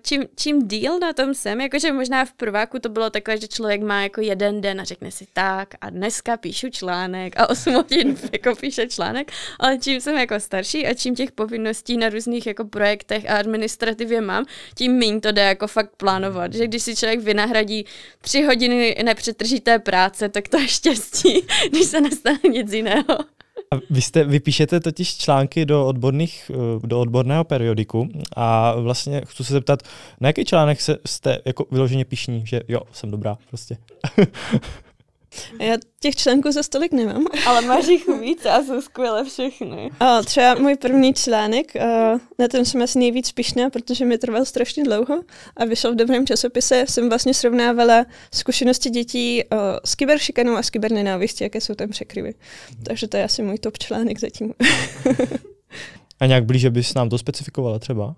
[0.01, 3.81] čím, čím díl na tom jsem, jakože možná v prváku to bylo takové, že člověk
[3.81, 7.33] má jako jeden den a řekne si tak a dneska píšu článek.
[7.37, 11.97] A 8 hodin jako píše článek, ale čím jsem jako starší a čím těch povinností
[11.97, 16.67] na různých jako projektech a administrativě mám, tím méně to jde jako fakt plánovat, že
[16.67, 17.85] když si člověk vynahradí
[18.21, 23.17] tři hodiny nepřetržité práce, tak to je štěstí, když se nestane nic jiného.
[23.73, 29.21] A vy, jste, vy píšete totiž články do, odborných, eh, do odborného periodiku a vlastně
[29.25, 29.83] chci se zeptat,
[30.21, 33.77] na jaký článek se, jste jako vyloženě pišní, že jo, jsem dobrá prostě.
[35.59, 37.25] Já těch článků za stolik nemám.
[37.45, 39.91] Ale máš jich víc a jsou skvěle všechny.
[39.99, 44.45] A třeba můj první článek, a na ten jsem asi nejvíc pišná, protože mi trval
[44.45, 45.23] strašně dlouho
[45.57, 46.85] a vyšel v dobrém časopise.
[46.89, 49.43] Jsem vlastně srovnávala zkušenosti dětí
[49.85, 52.33] s kyberšikanou a s kybernenávistí, jaké jsou tam překryvy.
[52.85, 54.53] Takže to je asi můj top článek zatím.
[56.19, 58.15] a nějak blíže bys nám to specifikovala třeba?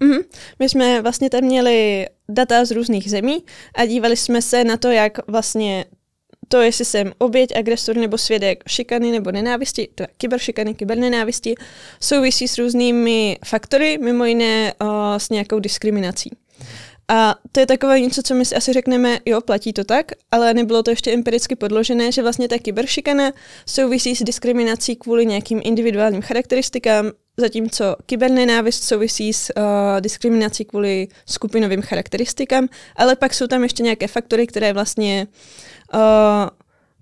[0.00, 0.24] Mm-hmm.
[0.58, 3.44] My jsme vlastně tam měli data z různých zemí
[3.74, 5.84] a dívali jsme se na to, jak vlastně
[6.48, 11.54] to, jestli jsem oběť, agresor nebo svědek šikany nebo nenávisti, teda kyberšikany, kybernenávisti,
[12.00, 16.30] souvisí s různými faktory, mimo jiné o, s nějakou diskriminací.
[17.10, 20.54] A to je takové něco, co my si asi řekneme, jo, platí to tak, ale
[20.54, 23.32] nebylo to ještě empiricky podložené, že vlastně ta kyberšikana
[23.66, 29.62] souvisí s diskriminací kvůli nějakým individuálním charakteristikám, zatímco kybernenávist souvisí s uh,
[30.00, 35.26] diskriminací kvůli skupinovým charakteristikám, ale pak jsou tam ještě nějaké faktory, které vlastně
[35.94, 36.00] uh,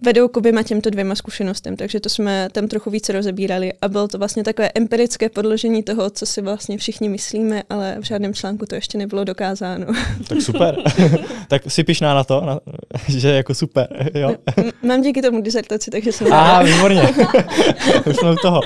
[0.03, 4.09] vedou k oběma těmto dvěma zkušenostem, takže to jsme tam trochu více rozebírali a bylo
[4.09, 8.66] to vlastně takové empirické podložení toho, co si vlastně všichni myslíme, ale v žádném článku
[8.66, 9.87] to ještě nebylo dokázáno.
[10.28, 10.76] Tak super.
[11.49, 12.61] tak si pišná na to, na,
[13.09, 14.34] že jako super, jo?
[14.57, 17.03] M- mám díky tomu dizertaci, takže jsem A, výborně.
[18.07, 18.61] Už jsme u toho.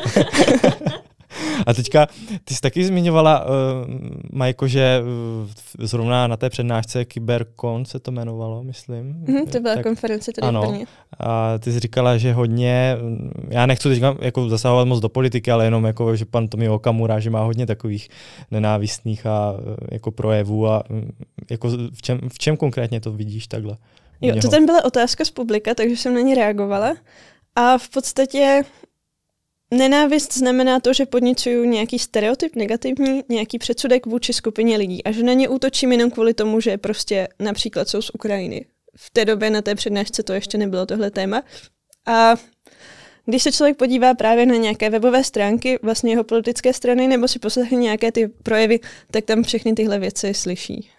[1.66, 2.07] A teďka,
[2.45, 3.51] ty jsi taky zmiňovala, uh,
[4.33, 9.07] Majko, že uh, zrovna na té přednášce Kyberkon se to jmenovalo, myslím.
[9.07, 10.72] Mm, to byla tak, konference tady ano.
[10.72, 10.87] v
[11.20, 12.97] A ty jsi říkala, že hodně,
[13.49, 17.20] já nechci teď jako zasahovat moc do politiky, ale jenom jako, že pan Tomi Okamura,
[17.20, 18.09] že má hodně takových
[18.51, 19.55] nenávistných a
[19.93, 20.83] jako projevů a
[21.51, 23.76] jako v čem, v čem konkrétně to vidíš takhle?
[24.20, 26.95] Jo, to tam byla otázka z publika, takže jsem na ní reagovala.
[27.57, 28.62] A v podstatě
[29.75, 35.23] Nenávist znamená to, že podnicuju nějaký stereotyp negativní, nějaký předsudek vůči skupině lidí a že
[35.23, 38.66] na ně útočím jenom kvůli tomu, že prostě například jsou z Ukrajiny.
[38.97, 41.43] V té době na té přednášce to ještě nebylo tohle téma.
[42.07, 42.35] A
[43.27, 47.39] když se člověk podívá právě na nějaké webové stránky vlastně jeho politické strany nebo si
[47.39, 50.91] poslechne nějaké ty projevy, tak tam všechny tyhle věci slyší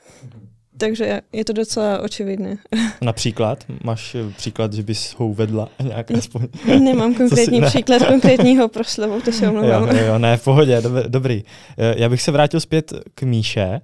[0.82, 2.58] takže je to docela očividné.
[3.02, 3.66] Například?
[3.84, 6.48] Máš eh, příklad, že bys ho uvedla nějak aspoň?
[6.80, 7.68] Nemám konkrétní si, ne.
[7.68, 9.88] příklad konkrétního proslovu, to se omlouvám.
[9.88, 11.44] Jo, jo, ne, v pohodě, dob, dobrý.
[11.78, 13.82] Eh, já bych se vrátil zpět k Míše,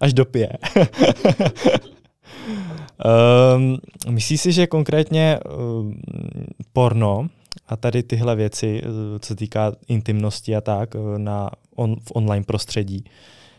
[0.00, 0.48] až dopije.
[3.56, 3.78] um,
[4.10, 6.00] myslíš si, že konkrétně um,
[6.72, 7.28] porno
[7.68, 8.82] a tady tyhle věci,
[9.20, 13.04] co se týká intimnosti a tak, na on, v online prostředí,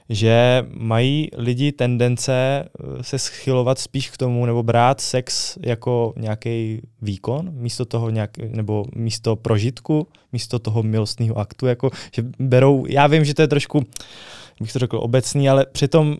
[0.09, 6.81] že mají lidi tendence eh, se schylovat spíš k tomu nebo brát sex jako nějaký
[7.01, 13.07] výkon místo toho nějak, nebo místo prožitku, místo toho milostného aktu, jako, že berou, já
[13.07, 13.85] vím, že to je trošku
[14.61, 16.17] bych to řekl obecný, ale přitom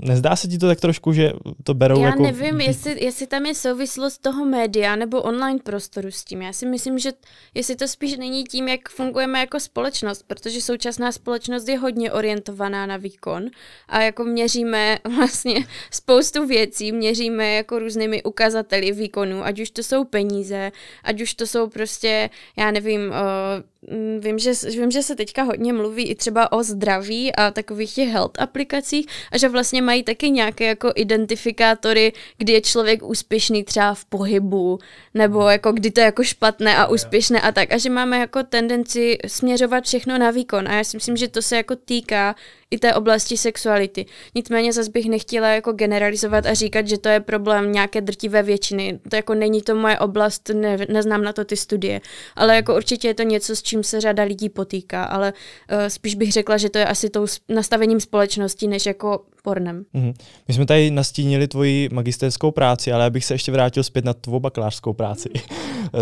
[0.00, 1.32] nezdá se ti to tak trošku, že
[1.64, 2.22] to berou Já jako...
[2.22, 6.42] nevím, jestli, jestli tam je souvislost toho média nebo online prostoru s tím.
[6.42, 7.12] Já si myslím, že
[7.54, 12.86] jestli to spíš není tím, jak fungujeme jako společnost, protože současná společnost je hodně orientovaná
[12.86, 13.46] na výkon
[13.88, 20.04] a jako měříme vlastně spoustu věcí, měříme jako různými ukazateli výkonu, ať už to jsou
[20.04, 20.72] peníze,
[21.04, 25.72] ať už to jsou prostě, já nevím, uh, vím, že, vím, že se teďka hodně
[25.72, 30.30] mluví i třeba o zdraví a takových těch health aplikacích a že vlastně mají taky
[30.30, 34.78] nějaké jako identifikátory, kdy je člověk úspěšný třeba v pohybu,
[35.14, 37.72] nebo jako kdy to je jako špatné a úspěšné a tak.
[37.72, 40.68] A že máme jako tendenci směřovat všechno na výkon.
[40.68, 42.34] A já si myslím, že to se jako týká
[42.70, 44.06] i té oblasti sexuality.
[44.34, 48.98] Nicméně zase bych nechtěla jako generalizovat a říkat, že to je problém nějaké drtivé většiny.
[49.10, 52.00] To jako není to moje oblast, ne, neznám na to ty studie,
[52.36, 55.32] ale jako určitě je to něco, s čím se řada lidí potýká, ale
[55.72, 59.84] uh, spíš bych řekla, že to je asi tou nastavením společnosti, než jako pornem.
[59.94, 60.14] Mm-hmm.
[60.48, 64.40] My jsme tady nastínili tvoji magisterskou práci, ale abych se ještě vrátil zpět na tvou
[64.40, 65.28] bakalářskou práci.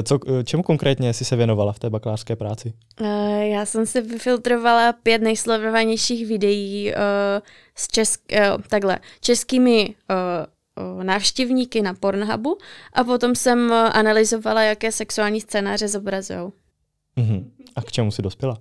[0.03, 2.73] Co, čemu konkrétně jsi se věnovala v té bakalářské práci?
[3.01, 3.07] Uh,
[3.41, 6.97] já jsem si vyfiltrovala pět nejsledovanějších videí uh,
[7.75, 12.59] s česk, uh, takhle, českými uh, návštěvníky na Pornhubu
[12.93, 16.53] a potom jsem analyzovala, jaké sexuální scénáře zobrazují.
[17.17, 17.45] Mm-hmm.
[17.77, 18.59] A k čemu jsi dospěla?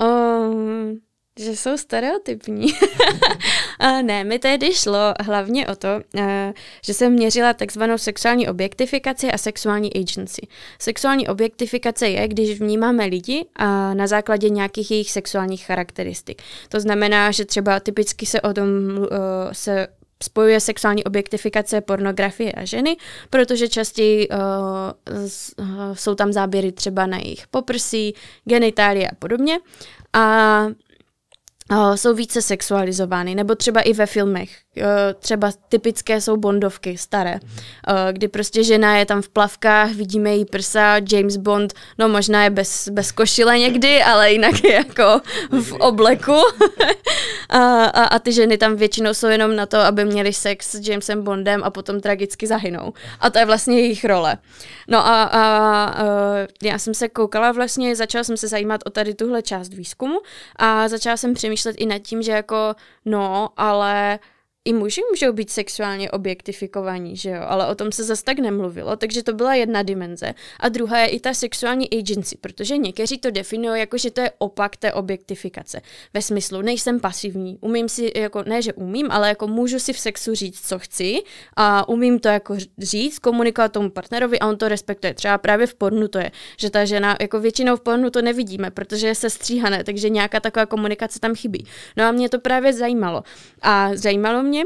[0.00, 1.00] um,
[1.40, 2.66] že jsou stereotypní.
[3.78, 5.88] a ne, mi tehdy šlo hlavně o to,
[6.84, 10.46] že jsem měřila takzvanou sexuální objektifikaci a sexuální agency.
[10.78, 13.44] Sexuální objektifikace je, když vnímáme lidi
[13.94, 16.42] na základě nějakých jejich sexuálních charakteristik.
[16.68, 18.68] To znamená, že třeba typicky se o tom
[19.52, 19.88] se
[20.22, 22.96] spojuje sexuální objektifikace, pornografie a ženy,
[23.30, 24.36] protože častěji uh,
[25.92, 28.14] jsou tam záběry třeba na jejich poprsí,
[28.44, 29.58] genitálie a podobně.
[30.12, 30.66] A
[31.94, 34.50] jsou více sexualizovány, nebo třeba i ve filmech.
[35.18, 37.40] Třeba typické jsou bondovky staré,
[38.12, 42.50] kdy prostě žena je tam v plavkách, vidíme její prsa, James Bond, no možná je
[42.50, 46.32] bez, bez košile někdy, ale jinak je jako v obleku.
[47.48, 50.88] a, a, a ty ženy tam většinou jsou jenom na to, aby měli sex s
[50.88, 52.92] Jamesem Bondem a potom tragicky zahynou.
[53.20, 54.38] A to je vlastně jejich role.
[54.88, 56.04] No a, a, a
[56.62, 60.20] já jsem se koukala vlastně, začala jsem se zajímat o tady tuhle část výzkumu
[60.56, 64.18] a začala jsem přemýšlet i nad tím, že jako no, ale
[64.68, 68.96] i muži můžou být sexuálně objektifikovaní, že jo, ale o tom se zase tak nemluvilo,
[68.96, 70.34] takže to byla jedna dimenze.
[70.60, 74.30] A druhá je i ta sexuální agency, protože někteří to definují jako, že to je
[74.38, 75.80] opak té objektifikace.
[76.14, 79.98] Ve smyslu, nejsem pasivní, umím si, jako, ne, že umím, ale jako můžu si v
[79.98, 81.22] sexu říct, co chci
[81.56, 85.14] a umím to jako říct, komunikovat tomu partnerovi a on to respektuje.
[85.14, 88.70] Třeba právě v pornu to je, že ta žena, jako většinou v pornu to nevidíme,
[88.70, 91.66] protože je se stříhané, takže nějaká taková komunikace tam chybí.
[91.96, 93.22] No a mě to právě zajímalo.
[93.62, 94.57] A zajímalo mě,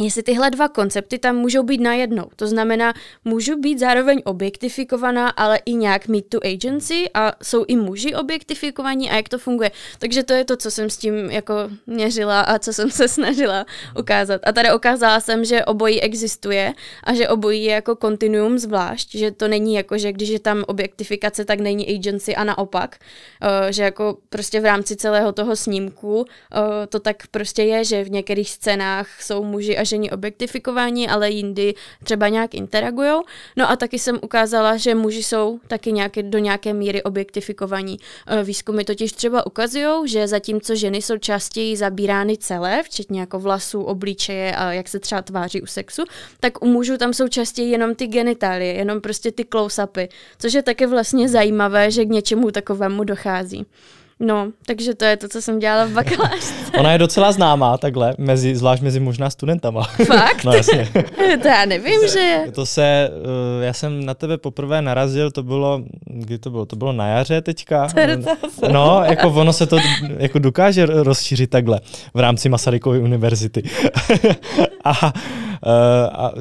[0.00, 2.24] jestli tyhle dva koncepty tam můžou být najednou.
[2.36, 7.76] To znamená, můžu být zároveň objektifikovaná, ale i nějak mít tu agency a jsou i
[7.76, 9.70] muži objektifikovaní a jak to funguje.
[9.98, 11.54] Takže to je to, co jsem s tím jako
[11.86, 13.66] měřila a co jsem se snažila
[13.98, 14.40] ukázat.
[14.44, 16.72] A tady ukázala jsem, že obojí existuje
[17.04, 20.64] a že obojí je jako kontinuum zvlášť, že to není jako, že když je tam
[20.66, 22.96] objektifikace, tak není agency a naopak,
[23.42, 26.24] uh, že jako prostě v rámci celého toho snímku uh,
[26.88, 31.74] to tak prostě je, že v některých scénách jsou muži a ženy objektifikování, ale jindy
[32.04, 33.20] třeba nějak interagují.
[33.56, 37.96] No a taky jsem ukázala, že muži jsou taky nějaké, do nějaké míry objektifikovaní.
[38.26, 43.82] E, výzkumy totiž třeba ukazují, že zatímco ženy jsou častěji zabírány celé, včetně jako vlasů,
[43.82, 46.04] obličeje a jak se třeba tváří u sexu,
[46.40, 50.08] tak u mužů tam jsou častěji jenom ty genitálie, jenom prostě ty close-upy,
[50.38, 53.66] což je také vlastně zajímavé, že k něčemu takovému dochází.
[54.24, 56.54] No, takže to je to, co jsem dělala v bakalářce.
[56.78, 59.82] Ona je docela známá takhle, mezi, zvlášť mezi možná studentama.
[60.06, 60.44] Fakt?
[60.44, 60.88] no jasně.
[61.42, 62.52] to já nevím, to, že je.
[62.52, 66.66] To se, uh, já jsem na tebe poprvé narazil, to bylo, kdy to bylo?
[66.66, 67.88] To bylo na jaře teďka.
[68.72, 69.76] No, jako ono se to
[70.18, 71.80] jako dokáže rozšířit takhle
[72.14, 73.62] v rámci Masarykovy univerzity.
[74.84, 75.12] a, uh,
[76.12, 76.32] a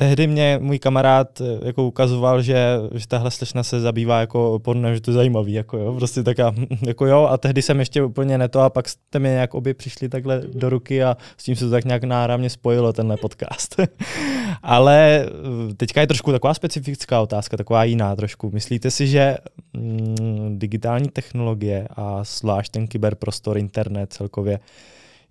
[0.00, 4.94] tehdy mě můj kamarád eh, jako ukazoval, že, že tahle slečna se zabývá jako pornem,
[4.94, 8.38] že to je zajímavý, jako jo, prostě taká, jako jo, a tehdy jsem ještě úplně
[8.38, 11.64] neto a pak jste mi nějak obě přišli takhle do ruky a s tím se
[11.64, 13.76] to tak nějak náramně spojilo, tenhle podcast.
[14.62, 15.26] Ale
[15.70, 18.50] eh, teďka je trošku taková specifická otázka, taková jiná trošku.
[18.50, 19.36] Myslíte si, že
[19.72, 24.60] mm, digitální technologie a zvlášť ten kyberprostor, internet celkově,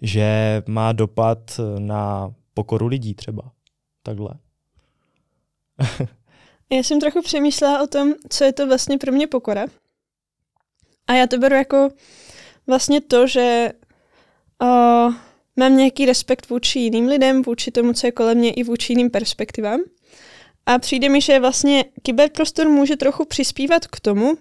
[0.01, 3.41] že má dopad na pokoru lidí třeba?
[4.03, 4.29] takhle.
[6.69, 9.65] já jsem trochu přemýšlela o tom, co je to vlastně pro mě pokora.
[11.07, 11.89] A já to beru jako
[12.67, 13.71] vlastně to, že
[14.61, 15.13] uh,
[15.55, 19.09] mám nějaký respekt vůči jiným lidem, vůči tomu, co je kolem mě, i vůči jiným
[19.09, 19.79] perspektivám.
[20.65, 24.37] A přijde mi, že vlastně kyberprostor může trochu přispívat k tomu,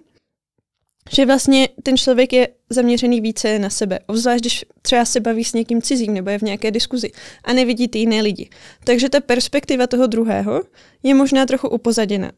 [1.11, 3.99] že vlastně ten člověk je zaměřený více na sebe.
[4.07, 7.11] Obzvlášť, když třeba se baví s někým cizím nebo je v nějaké diskuzi
[7.43, 8.49] a nevidí ty jiné lidi.
[8.83, 10.63] Takže ta perspektiva toho druhého
[11.03, 12.31] je možná trochu upozaděna.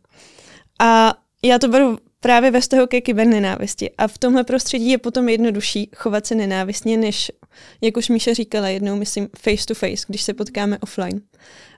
[0.80, 3.92] A já to beru právě ve vztahu ke kybernenávisti.
[3.98, 7.32] A v tomhle prostředí je potom jednodušší chovat se nenávistně, než,
[7.82, 11.22] jak už Míša říkala jednou, myslím, face to face, když se potkáme offline.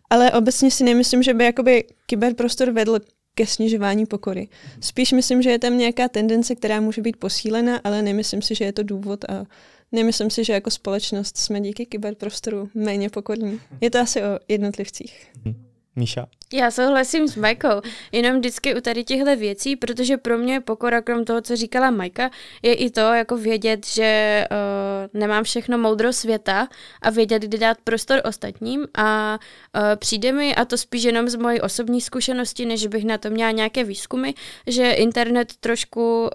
[0.10, 3.00] Ale obecně si nemyslím, že by jakoby kyberprostor vedl
[3.36, 4.48] ke snižování pokory.
[4.82, 8.66] Spíš myslím, že je tam nějaká tendence, která může být posílena, ale nemyslím si, že
[8.66, 9.46] je to důvod a
[9.92, 13.60] nemyslím si, že jako společnost jsme díky kyberprostoru méně pokorní.
[13.82, 15.28] Je to asi o jednotlivcích.
[15.46, 15.73] Mhm.
[15.96, 16.26] Míša?
[16.54, 17.82] Já souhlasím s Majkou,
[18.12, 22.30] jenom vždycky u tady těchto věcí, protože pro mě pokora, krom toho, co říkala Majka,
[22.62, 26.68] je i to, jako vědět, že uh, nemám všechno moudro světa
[27.02, 29.40] a vědět, kdy dát prostor ostatním a
[29.76, 33.30] uh, přijde mi, a to spíš jenom z mojí osobní zkušenosti, než bych na to
[33.30, 34.32] měla nějaké výzkumy,
[34.68, 36.30] že internet trošku uh,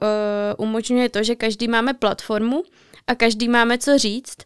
[0.67, 2.63] umožňuje to, že každý máme platformu,
[3.09, 4.37] a každý máme co říct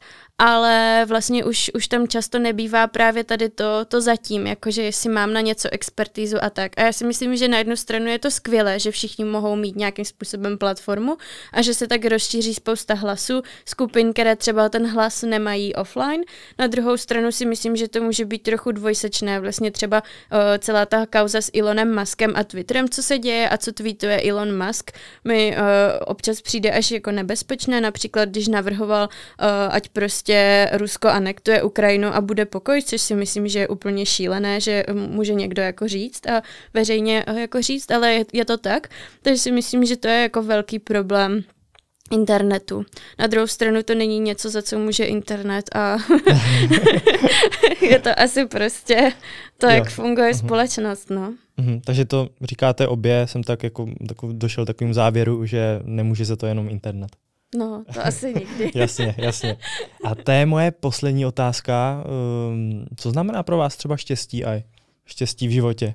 [0.44, 5.32] ale vlastně už, už tam často nebývá právě tady to, to zatím, jakože jestli mám
[5.32, 6.72] na něco expertízu a tak.
[6.76, 9.76] A já si myslím, že na jednu stranu je to skvělé, že všichni mohou mít
[9.76, 11.16] nějakým způsobem platformu
[11.52, 16.22] a že se tak rozšíří spousta hlasů, skupin, které třeba ten hlas nemají offline.
[16.58, 19.40] Na druhou stranu si myslím, že to může být trochu dvojsečné.
[19.40, 23.56] Vlastně třeba uh, celá ta kauza s Elonem Muskem a Twitterem, co se děje a
[23.56, 24.90] co tweetuje Elon Musk,
[25.24, 25.62] mi uh,
[26.06, 32.08] občas přijde až jako nebezpečné, například když navrhoval, uh, ať prostě prostě Rusko anektuje Ukrajinu
[32.08, 36.26] a bude pokoj, což si myslím, že je úplně šílené, že může někdo jako říct
[36.26, 36.42] a
[36.74, 38.88] veřejně jako říct, ale je, je to tak.
[39.22, 41.44] Takže si myslím, že to je jako velký problém
[42.10, 42.84] internetu.
[43.18, 45.96] Na druhou stranu to není něco, za co může internet a
[47.80, 49.12] je to asi prostě
[49.58, 49.72] to, jo.
[49.72, 50.46] jak funguje uh-huh.
[50.46, 51.34] společnost, no.
[51.58, 51.80] Uh-huh.
[51.84, 56.46] Takže to říkáte obě, jsem tak jako, tak došel takovým závěru, že nemůže za to
[56.46, 57.16] jenom internet.
[57.54, 58.70] No, to asi nikdy.
[58.78, 59.56] jasně, jasně.
[60.04, 62.04] A to je moje poslední otázka.
[62.48, 64.62] Um, co znamená pro vás třeba štěstí a
[65.04, 65.94] štěstí v životě?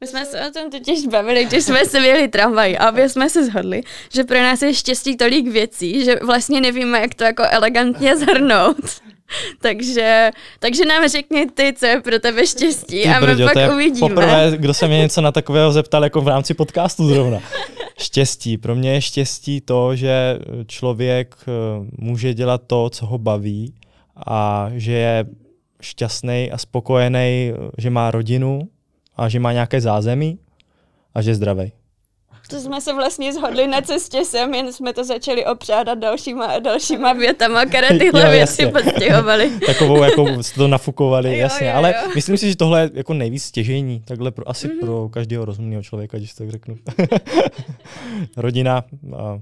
[0.00, 3.30] My jsme se o tom totiž bavili, když jsme se vyjeli tramvaj a obě jsme
[3.30, 3.82] se shodli,
[4.12, 9.00] že pro nás je štěstí tolik věcí, že vlastně nevíme, jak to jako elegantně zhrnout.
[9.60, 13.52] takže, takže nám řekni ty, co je pro tebe štěstí ty a my brďo, pak
[13.52, 14.08] to je uvidíme.
[14.08, 17.38] Poprvé, kdo se mě něco na takového zeptal jako v rámci podcastu zrovna.
[17.98, 18.58] Štěstí.
[18.58, 21.50] Pro mě je štěstí to, že člověk eh,
[21.98, 23.74] může dělat to, co ho baví
[24.26, 25.26] a že je
[25.80, 28.68] šťastný a spokojený, že má rodinu
[29.16, 30.38] a že má nějaké zázemí
[31.14, 31.72] a že je zdravý.
[32.50, 36.58] To jsme se vlastně zhodli na cestě sem, jen jsme to začali opřádat dalšíma a
[36.58, 39.50] dalšíma větama, které tyhle jo, věci podstěhovaly.
[39.66, 41.66] Takovou, jako jste to nafukovali, jo, jasně.
[41.66, 41.78] Jo, jo.
[41.78, 44.80] Ale myslím si, že tohle je jako nejvíc stěžení, takhle pro, asi mm-hmm.
[44.80, 46.76] pro každého rozumného člověka, když tak řeknu.
[48.36, 48.84] Rodina,
[49.16, 49.40] a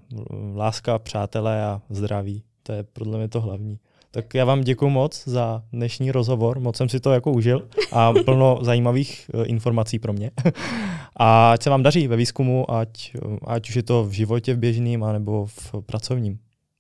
[0.56, 3.78] láska, přátelé a zdraví, to je podle mě to hlavní.
[4.16, 8.12] Tak já vám děkuji moc za dnešní rozhovor, moc jsem si to jako užil a
[8.24, 10.30] plno zajímavých uh, informací pro mě.
[11.16, 13.12] a ať se vám daří ve výzkumu, ať,
[13.46, 16.38] ať už je to v životě v běžným, anebo v pracovním.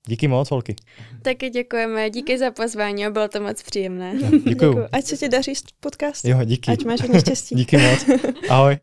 [0.08, 0.76] Díky moc, holky.
[1.22, 4.14] Taky děkujeme, díky za pozvání, bylo to moc příjemné.
[4.48, 4.78] Děkuji.
[4.92, 6.24] Ať se ti daří podcast.
[6.24, 6.70] Jo, díky.
[6.70, 7.54] Ať máš hodně štěstí.
[7.54, 8.06] díky moc.
[8.48, 8.76] Ahoj.